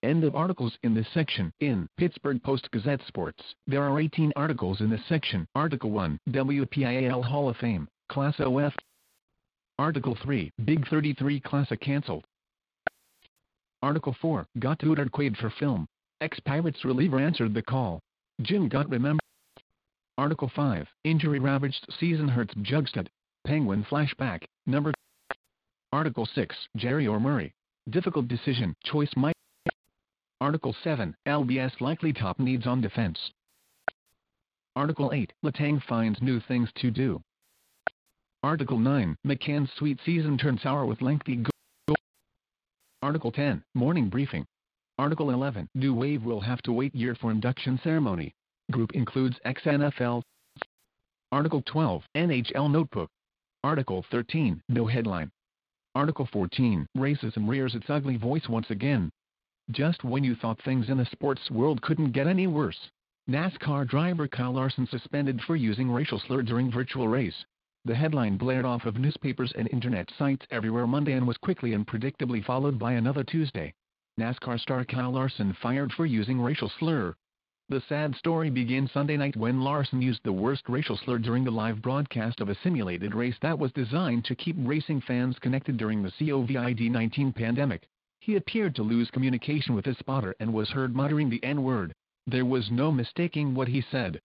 End 0.01 0.23
of 0.23 0.36
articles 0.36 0.75
in 0.82 0.95
this 0.95 1.06
section. 1.13 1.53
In 1.60 1.88
Pittsburgh 1.97 2.41
Post-Gazette 2.41 3.01
Sports, 3.08 3.43
there 3.67 3.84
are 3.84 3.99
18 3.99 4.34
articles 4.36 4.82
in 4.82 4.89
this 4.89 5.06
section. 5.08 5.45
Article 5.53 5.91
1, 5.91 6.19
WPIAL 6.30 7.23
Hall 7.23 7.49
of 7.49 7.58
Fame, 7.58 7.88
Class 8.10 8.39
OF. 8.39 8.73
Article 9.77 10.17
3, 10.23 10.51
Big 10.65 10.88
33 10.89 11.39
Classic 11.41 11.80
cancelled. 11.80 12.25
Article 13.84 14.15
4, 14.19 14.47
Got 14.58 14.80
Tudor 14.80 15.06
Quaid 15.06 15.38
for 15.38 15.51
film. 15.60 15.86
Ex-Pirates 16.21 16.84
reliever 16.84 17.19
answered 17.19 17.53
the 17.53 17.62
call. 17.62 17.99
Jim 18.41 18.67
Gott 18.67 18.89
remember. 18.89 19.19
Article 20.17 20.51
5, 20.56 20.88
Injury 21.03 21.38
Ravaged 21.38 21.86
Season 21.99 22.27
Hurts 22.27 22.53
Jugstad. 22.56 23.08
Penguin 23.45 23.86
Flashback, 23.89 24.43
Number 24.65 24.91
Article 25.93 26.27
6, 26.36 26.56
Jarry 26.75 27.08
or 27.08 27.19
Murray. 27.19 27.53
Difficult 27.89 28.27
decision, 28.27 28.75
choice 28.84 29.12
might. 29.15 29.36
Article 30.41 30.75
7, 30.84 31.15
LBS 31.27 31.80
likely 31.80 32.12
top 32.12 32.39
needs 32.39 32.67
on 32.67 32.82
defense. 32.82 33.17
Article 34.75 35.12
8, 35.13 35.32
Letang 35.45 35.82
finds 35.84 36.21
new 36.21 36.41
things 36.41 36.69
to 36.82 36.91
do. 36.91 37.21
Article 38.43 38.80
9, 38.80 39.15
McCann's 39.25 39.71
sweet 39.77 39.99
season 40.06 40.38
turns 40.38 40.62
sour 40.63 40.86
with 40.86 41.01
lengthy. 41.01 41.45
Article 43.01 43.32
10, 43.32 43.63
Morning 43.75 44.10
Briefing. 44.10 44.45
Article 44.97 45.30
11, 45.30 45.69
New 45.73 45.93
Wave 45.93 46.23
will 46.23 46.41
have 46.41 46.62
to 46.63 46.73
wait 46.73 46.93
year 46.93 47.15
for 47.15 47.32
induction 47.32 47.80
ceremony. 47.84 48.34
Group 48.71 48.91
includes 48.93 49.39
ex-NFL. 49.45 50.21
Article 51.32 51.62
12, 51.65 52.03
NHL 52.15 52.69
Notebook. 52.69 53.10
Article 53.63 54.06
13, 54.12 54.62
no 54.67 54.86
headline. 54.86 55.32
Article 55.95 56.27
14, 56.32 56.86
racism 56.97 57.47
rears 57.49 57.75
its 57.75 57.89
ugly 57.89 58.17
voice 58.17 58.47
once 58.49 58.69
again. 58.69 59.10
Just 59.71 60.03
when 60.03 60.23
you 60.23 60.36
thought 60.36 60.62
things 60.62 60.89
in 60.89 60.97
the 60.97 61.06
sports 61.06 61.49
world 61.49 61.82
couldn't 61.82 62.12
get 62.12 62.27
any 62.27 62.47
worse. 62.47 62.89
NASCAR 63.30 63.88
driver 63.88 64.27
Kyle 64.27 64.53
Larson 64.53 64.88
suspended 64.88 65.41
for 65.41 65.56
using 65.56 65.91
racial 65.91 66.19
slur 66.19 66.41
during 66.41 66.71
virtual 66.71 67.08
race. 67.08 67.45
The 67.86 67.95
headline 67.95 68.38
blared 68.38 68.65
off 68.65 68.86
of 68.86 68.97
newspapers 68.97 69.53
and 69.58 69.69
internet 69.71 70.10
sites 70.17 70.45
everywhere 70.51 70.88
Monday 70.88 71.13
and 71.13 71.25
was 71.25 71.38
quickly 71.38 71.73
and 71.73 71.88
predictably 71.88 72.43
followed 72.43 72.77
by 72.77 72.93
another 72.93 73.23
Tuesday. 73.23 73.73
NASCAR 74.19 74.60
star 74.60 74.84
Kyle 74.84 75.12
Larson 75.12 75.53
fired 75.62 75.93
for 75.93 76.06
using 76.06 76.41
racial 76.41 76.69
slur. 76.80 77.15
The 77.69 77.82
sad 77.89 78.15
story 78.15 78.49
begins 78.49 78.93
Sunday 78.93 79.17
night 79.17 79.36
when 79.36 79.60
Larson 79.60 80.01
used 80.01 80.23
the 80.23 80.32
worst 80.32 80.69
racial 80.69 80.95
slur 80.95 81.17
during 81.17 81.43
the 81.43 81.51
live 81.51 81.82
broadcast 81.82 82.39
of 82.39 82.47
a 82.47 82.56
simulated 82.56 83.13
race 83.13 83.36
that 83.41 83.60
was 83.60 83.73
designed 83.73 84.23
to 84.23 84.36
keep 84.36 84.56
racing 84.60 85.01
fans 85.01 85.38
connected 85.38 85.75
during 85.75 86.01
the 86.01 86.10
COVID-19 86.12 87.36
pandemic. 87.36 87.86
He 88.21 88.38
appeared 88.38 88.73
to 88.75 88.84
lose 88.84 89.12
communication 89.12 89.75
with 89.75 89.86
his 89.86 89.97
spotter 89.97 90.34
and 90.39 90.53
was 90.53 90.69
heard 90.69 90.95
muttering 90.95 91.30
the 91.30 91.43
N-word. 91.43 91.91
There 92.25 92.45
was 92.45 92.71
no 92.71 92.89
mistaking 92.89 93.53
what 93.53 93.67
he 93.67 93.82
said. 93.82 94.21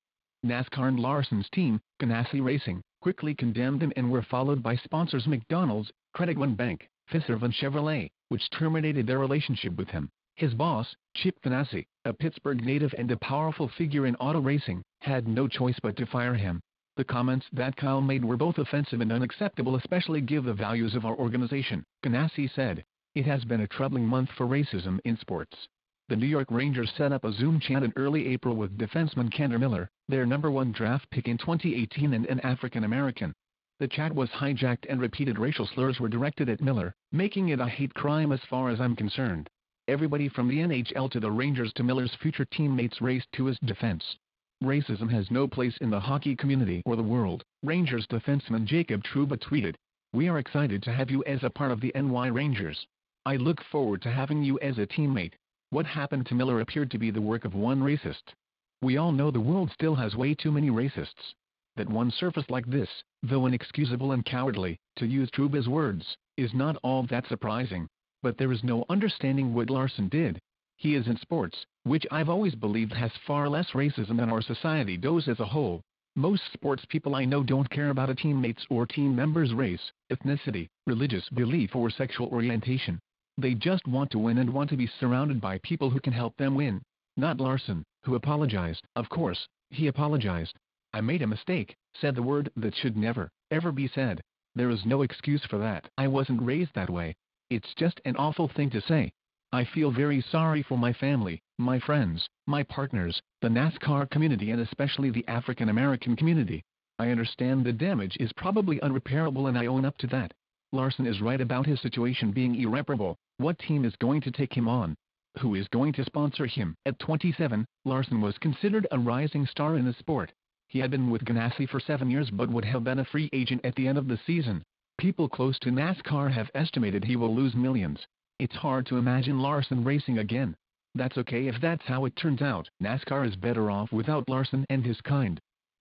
NASCAR 0.46 0.86
and 0.86 1.00
Larson's 1.00 1.50
team, 1.50 1.80
Ganassi 2.00 2.40
Racing, 2.40 2.80
quickly 3.00 3.34
condemned 3.34 3.82
him 3.82 3.92
and 3.96 4.08
were 4.08 4.22
followed 4.22 4.62
by 4.62 4.76
sponsors 4.76 5.26
McDonald's, 5.26 5.90
Credit 6.14 6.38
One 6.38 6.54
Bank, 6.54 6.88
Fiserv 7.10 7.42
and 7.42 7.52
Chevrolet, 7.52 8.08
which 8.28 8.48
terminated 8.50 9.04
their 9.08 9.18
relationship 9.18 9.74
with 9.74 9.88
him. 9.88 10.10
His 10.36 10.54
boss, 10.54 10.96
Chip 11.14 11.40
Ganassi, 11.42 11.86
a 12.06 12.12
Pittsburgh 12.14 12.64
native 12.64 12.94
and 12.96 13.10
a 13.10 13.18
powerful 13.18 13.68
figure 13.68 14.06
in 14.06 14.16
auto 14.16 14.40
racing, 14.40 14.82
had 15.00 15.28
no 15.28 15.46
choice 15.46 15.78
but 15.82 15.94
to 15.96 16.06
fire 16.06 16.34
him. 16.34 16.60
The 16.96 17.04
comments 17.04 17.46
that 17.52 17.76
Kyle 17.76 18.00
made 18.00 18.24
were 18.24 18.36
both 18.36 18.58
offensive 18.58 19.00
and 19.00 19.12
unacceptable 19.12 19.76
especially 19.76 20.20
given 20.22 20.46
the 20.46 20.54
values 20.54 20.94
of 20.94 21.04
our 21.04 21.14
organization, 21.16 21.84
Ganassi 22.02 22.50
said. 22.50 22.84
It 23.14 23.26
has 23.26 23.44
been 23.44 23.60
a 23.60 23.68
troubling 23.68 24.06
month 24.06 24.30
for 24.30 24.46
racism 24.46 25.00
in 25.04 25.18
sports. 25.18 25.68
The 26.08 26.16
New 26.16 26.26
York 26.26 26.50
Rangers 26.50 26.90
set 26.96 27.12
up 27.12 27.24
a 27.24 27.32
Zoom 27.32 27.60
chat 27.60 27.82
in 27.82 27.92
early 27.96 28.28
April 28.28 28.56
with 28.56 28.78
defenseman 28.78 29.30
K'Andre 29.30 29.60
Miller, 29.60 29.90
their 30.08 30.26
number 30.26 30.50
one 30.50 30.72
draft 30.72 31.10
pick 31.10 31.28
in 31.28 31.38
2018 31.38 32.14
and 32.14 32.26
an 32.26 32.40
African 32.40 32.84
American. 32.84 33.34
The 33.78 33.88
chat 33.88 34.14
was 34.14 34.30
hijacked 34.30 34.86
and 34.88 35.00
repeated 35.00 35.38
racial 35.38 35.66
slurs 35.66 36.00
were 36.00 36.08
directed 36.08 36.48
at 36.48 36.60
Miller, 36.62 36.94
making 37.12 37.50
it 37.50 37.60
a 37.60 37.66
hate 37.66 37.94
crime 37.94 38.32
as 38.32 38.40
far 38.48 38.70
as 38.70 38.80
I'm 38.80 38.96
concerned. 38.96 39.48
Everybody 39.92 40.30
from 40.30 40.48
the 40.48 40.56
NHL 40.56 41.10
to 41.10 41.20
the 41.20 41.30
Rangers 41.30 41.70
to 41.74 41.82
Miller's 41.82 42.14
future 42.22 42.46
teammates 42.46 43.02
raced 43.02 43.30
to 43.32 43.44
his 43.44 43.58
defense. 43.58 44.16
Racism 44.64 45.10
has 45.10 45.30
no 45.30 45.46
place 45.46 45.76
in 45.82 45.90
the 45.90 46.00
hockey 46.00 46.34
community 46.34 46.82
or 46.86 46.96
the 46.96 47.02
world, 47.02 47.42
Rangers 47.62 48.06
defenseman 48.06 48.64
Jacob 48.64 49.04
Trouba 49.04 49.36
tweeted. 49.36 49.74
We 50.14 50.30
are 50.30 50.38
excited 50.38 50.82
to 50.84 50.92
have 50.94 51.10
you 51.10 51.22
as 51.24 51.42
a 51.42 51.50
part 51.50 51.72
of 51.72 51.82
the 51.82 51.92
NY 51.94 52.28
Rangers. 52.28 52.86
I 53.26 53.36
look 53.36 53.62
forward 53.64 54.00
to 54.00 54.10
having 54.10 54.42
you 54.42 54.58
as 54.60 54.78
a 54.78 54.86
teammate. 54.86 55.34
What 55.68 55.84
happened 55.84 56.24
to 56.28 56.34
Miller 56.34 56.62
appeared 56.62 56.90
to 56.92 56.98
be 56.98 57.10
the 57.10 57.20
work 57.20 57.44
of 57.44 57.54
one 57.54 57.82
racist. 57.82 58.32
We 58.80 58.96
all 58.96 59.12
know 59.12 59.30
the 59.30 59.40
world 59.40 59.70
still 59.72 59.96
has 59.96 60.16
way 60.16 60.34
too 60.34 60.52
many 60.52 60.70
racists 60.70 61.34
that 61.76 61.90
one 61.90 62.10
surface 62.10 62.48
like 62.48 62.64
this, 62.64 62.88
though 63.22 63.44
inexcusable 63.44 64.12
and 64.12 64.24
cowardly, 64.24 64.78
to 64.96 65.06
use 65.06 65.30
Trouba's 65.30 65.68
words, 65.68 66.16
is 66.38 66.54
not 66.54 66.78
all 66.82 67.02
that 67.08 67.28
surprising. 67.28 67.90
But 68.22 68.38
there 68.38 68.52
is 68.52 68.62
no 68.62 68.84
understanding 68.88 69.52
what 69.52 69.68
Larson 69.68 70.08
did. 70.08 70.38
He 70.76 70.94
is 70.94 71.06
in 71.06 71.16
sports, 71.16 71.66
which 71.82 72.06
I've 72.10 72.28
always 72.28 72.54
believed 72.54 72.92
has 72.92 73.12
far 73.26 73.48
less 73.48 73.70
racism 73.70 74.16
than 74.16 74.30
our 74.30 74.42
society 74.42 74.96
does 74.96 75.28
as 75.28 75.40
a 75.40 75.46
whole. 75.46 75.80
Most 76.14 76.42
sports 76.52 76.84
people 76.88 77.14
I 77.14 77.24
know 77.24 77.42
don't 77.42 77.70
care 77.70 77.90
about 77.90 78.10
a 78.10 78.14
teammate's 78.14 78.66
or 78.68 78.86
team 78.86 79.16
member's 79.16 79.54
race, 79.54 79.92
ethnicity, 80.10 80.68
religious 80.86 81.28
belief 81.30 81.74
or 81.74 81.90
sexual 81.90 82.28
orientation. 82.28 82.98
They 83.38 83.54
just 83.54 83.86
want 83.86 84.10
to 84.10 84.18
win 84.18 84.38
and 84.38 84.52
want 84.52 84.70
to 84.70 84.76
be 84.76 84.86
surrounded 84.86 85.40
by 85.40 85.58
people 85.58 85.90
who 85.90 86.00
can 86.00 86.12
help 86.12 86.36
them 86.36 86.54
win. 86.54 86.82
Not 87.16 87.40
Larson, 87.40 87.82
who 88.04 88.14
apologized. 88.14 88.84
Of 88.94 89.08
course, 89.08 89.48
he 89.70 89.86
apologized, 89.86 90.54
I 90.92 91.00
made 91.00 91.22
a 91.22 91.26
mistake, 91.26 91.74
said 91.94 92.14
the 92.14 92.22
word 92.22 92.52
that 92.56 92.74
should 92.74 92.96
never, 92.96 93.30
ever 93.50 93.72
be 93.72 93.88
said. 93.88 94.20
There 94.54 94.68
is 94.68 94.84
no 94.84 95.00
excuse 95.00 95.44
for 95.46 95.56
that. 95.58 95.88
I 95.96 96.08
wasn't 96.08 96.42
raised 96.42 96.74
that 96.74 96.90
way. 96.90 97.14
It's 97.52 97.74
just 97.74 98.00
an 98.06 98.16
awful 98.16 98.48
thing 98.48 98.70
to 98.70 98.80
say. 98.80 99.12
I 99.52 99.66
feel 99.66 99.90
very 99.90 100.22
sorry 100.22 100.62
for 100.62 100.78
my 100.78 100.94
family, 100.94 101.42
my 101.58 101.78
friends, 101.78 102.26
my 102.46 102.62
partners, 102.62 103.20
the 103.42 103.50
NASCAR 103.50 104.08
community 104.08 104.52
and 104.52 104.62
especially 104.62 105.10
the 105.10 105.28
African 105.28 105.68
American 105.68 106.16
community. 106.16 106.62
I 106.98 107.10
understand 107.10 107.66
the 107.66 107.74
damage 107.74 108.16
is 108.18 108.32
probably 108.32 108.78
unrepairable 108.80 109.50
and 109.50 109.58
I 109.58 109.66
own 109.66 109.84
up 109.84 109.98
to 109.98 110.06
that. 110.06 110.32
Larson 110.72 111.04
is 111.04 111.20
right 111.20 111.42
about 111.42 111.66
his 111.66 111.78
situation 111.82 112.32
being 112.32 112.54
irreparable. 112.54 113.18
What 113.36 113.58
team 113.58 113.84
is 113.84 113.96
going 113.96 114.22
to 114.22 114.30
take 114.30 114.54
him 114.54 114.66
on? 114.66 114.96
Who 115.40 115.54
is 115.54 115.68
going 115.68 115.92
to 115.92 116.06
sponsor 116.06 116.46
him? 116.46 116.74
At 116.86 116.98
27, 117.00 117.66
Larson 117.84 118.22
was 118.22 118.38
considered 118.38 118.86
a 118.90 118.98
rising 118.98 119.44
star 119.44 119.76
in 119.76 119.84
the 119.84 119.92
sport. 119.92 120.32
He 120.68 120.78
had 120.78 120.90
been 120.90 121.10
with 121.10 121.26
Ganassi 121.26 121.68
for 121.68 121.80
seven 121.80 122.10
years 122.10 122.30
but 122.30 122.48
would 122.48 122.64
have 122.64 122.82
been 122.82 123.00
a 123.00 123.04
free 123.04 123.28
agent 123.34 123.60
at 123.62 123.74
the 123.74 123.88
end 123.88 123.98
of 123.98 124.08
the 124.08 124.18
season. 124.26 124.62
People 125.02 125.28
close 125.28 125.58
to 125.58 125.70
NASCAR 125.70 126.30
have 126.30 126.48
estimated 126.54 127.02
he 127.02 127.16
will 127.16 127.34
lose 127.34 127.56
millions. 127.56 127.98
It's 128.38 128.54
hard 128.54 128.86
to 128.86 128.98
imagine 128.98 129.40
Larson 129.40 129.82
racing 129.82 130.18
again. 130.18 130.54
That's 130.94 131.18
okay 131.18 131.48
if 131.48 131.60
that's 131.60 131.82
how 131.86 132.04
it 132.04 132.14
turns 132.14 132.40
out. 132.40 132.70
NASCAR 132.80 133.26
is 133.26 133.34
better 133.34 133.68
off 133.68 133.90
without 133.90 134.28
Larson 134.28 134.64
and 134.70 134.86
his 134.86 135.00
kind. 135.00 135.40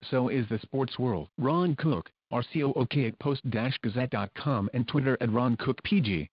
So 0.09 0.29
is 0.29 0.49
the 0.49 0.57
sports 0.57 0.97
world. 0.97 1.27
Ron 1.37 1.75
Cook, 1.75 2.09
RCOOK 2.33 3.09
at 3.09 3.19
post-gazette.com 3.19 4.71
and 4.73 4.87
Twitter 4.87 5.19
at 5.21 5.31
Ron 5.31 5.55
Cook 5.55 5.83
PG. 5.83 6.27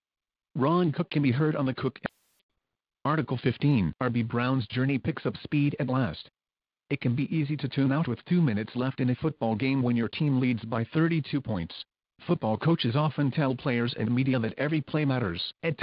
Ron 0.55 0.91
Cook 0.91 1.11
can 1.11 1.23
be 1.23 1.31
heard 1.31 1.57
on 1.57 1.67
the 1.67 1.75
Cook. 1.75 1.99
Article 3.05 3.37
15. 3.37 3.93
RB 4.03 4.27
Brown's 4.27 4.67
journey 4.67 4.97
picks 4.97 5.27
up 5.27 5.37
speed 5.45 5.77
at 5.79 5.89
last. 5.89 6.31
It 6.89 7.03
can 7.03 7.15
be 7.15 7.37
easy 7.37 7.55
to 7.59 7.69
tune 7.69 7.93
out 7.93 8.09
with 8.09 8.25
two 8.25 8.41
minutes 8.41 8.75
left 8.75 9.01
in 9.01 9.11
a 9.11 9.15
football 9.17 9.55
game 9.57 9.83
when 9.83 9.95
your 9.95 10.09
team 10.09 10.41
leads 10.41 10.65
by 10.65 10.85
32 10.85 11.43
points. 11.43 11.75
Football 12.27 12.57
coaches 12.59 12.97
often 12.97 13.31
tell 13.31 13.55
players 13.55 13.95
and 13.99 14.15
media 14.15 14.39
that 14.39 14.55
every 14.59 14.81
play 14.81 15.05
matters. 15.05 15.53
At 15.63 15.79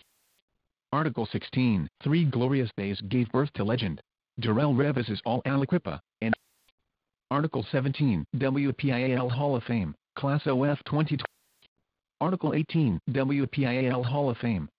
Article 0.91 1.27
16, 1.31 1.89
Three 2.03 2.25
Glorious 2.25 2.69
Days 2.77 3.01
gave 3.09 3.31
birth 3.31 3.51
to 3.53 3.63
legend. 3.63 4.01
Darrelle 4.41 4.75
Revis 4.75 5.09
is 5.09 5.21
all 5.25 5.41
Aliquippa, 5.43 5.99
and 6.21 6.33
Article 7.31 7.65
17, 7.71 8.25
WPIAL 8.35 9.31
Hall 9.31 9.55
of 9.55 9.63
Fame, 9.63 9.95
Class 10.15 10.41
OF 10.45 10.77
2020. 10.85 11.23
Article 12.21 12.53
18, 12.53 12.99
WPIAL 13.11 14.05
Hall 14.05 14.29
of 14.29 14.37
Fame, 14.37 14.69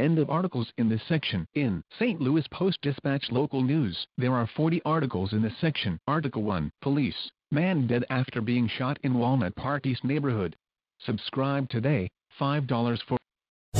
End 0.00 0.18
of 0.18 0.28
articles 0.28 0.72
in 0.76 0.88
this 0.88 1.02
section. 1.08 1.46
In 1.54 1.80
St. 2.00 2.20
Louis 2.20 2.44
Post-Dispatch 2.50 3.30
local 3.30 3.62
news, 3.62 4.08
there 4.18 4.34
are 4.34 4.48
40 4.56 4.82
articles 4.84 5.32
in 5.32 5.40
this 5.40 5.56
section. 5.60 6.00
Article 6.08 6.42
1, 6.42 6.72
Police, 6.82 7.30
man 7.54 7.86
dead 7.86 8.04
after 8.10 8.40
being 8.40 8.68
shot 8.68 8.98
in 9.02 9.18
Walnut 9.18 9.54
Park 9.54 9.86
East 9.86 10.04
neighborhood. 10.04 10.56
Subscribe 11.00 11.70
today, 11.70 12.08
$5 12.38 12.98
for 13.06 13.16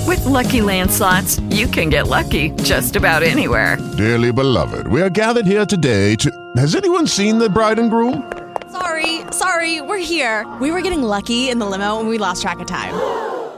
With 0.07 0.25
Lucky 0.25 0.63
Land 0.63 0.91
slots, 0.91 1.41
you 1.51 1.67
can 1.67 1.91
get 1.91 2.07
lucky 2.07 2.51
just 2.63 2.97
about 2.97 3.23
anywhere. 3.23 3.77
Dearly 3.99 4.33
beloved, 4.33 4.87
we 4.87 5.03
are 5.03 5.11
gathered 5.11 5.47
here 5.47 5.67
today 5.67 6.15
to... 6.17 6.31
Has 6.57 6.75
anyone 6.77 7.07
seen 7.07 7.39
the 7.39 7.51
bride 7.51 7.79
and 7.79 7.91
groom? 7.91 8.33
Sorry, 8.71 9.21
sorry, 9.33 9.81
we're 9.81 9.99
here. 9.99 10.47
We 10.61 10.71
were 10.71 10.81
getting 10.81 11.03
lucky 11.03 11.51
in 11.51 11.59
the 11.59 11.67
limo 11.67 12.01
and 12.01 12.09
we 12.09 12.19
lost 12.19 12.43
track 12.43 12.61
of 12.61 12.67
time. 12.67 12.95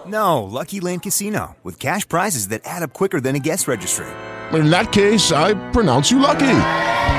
No, 0.06 0.44
Lucky 0.44 0.80
Land 0.80 1.02
Casino, 1.02 1.56
with 1.62 1.78
cash 1.78 2.08
prizes 2.08 2.48
that 2.48 2.62
add 2.64 2.82
up 2.82 2.92
quicker 2.92 3.20
than 3.20 3.36
a 3.36 3.40
guest 3.40 3.68
registry. 3.68 4.06
In 4.52 4.70
that 4.70 4.92
case, 4.92 5.32
I 5.32 5.54
pronounce 5.72 6.10
you 6.10 6.20
lucky. 6.20 6.94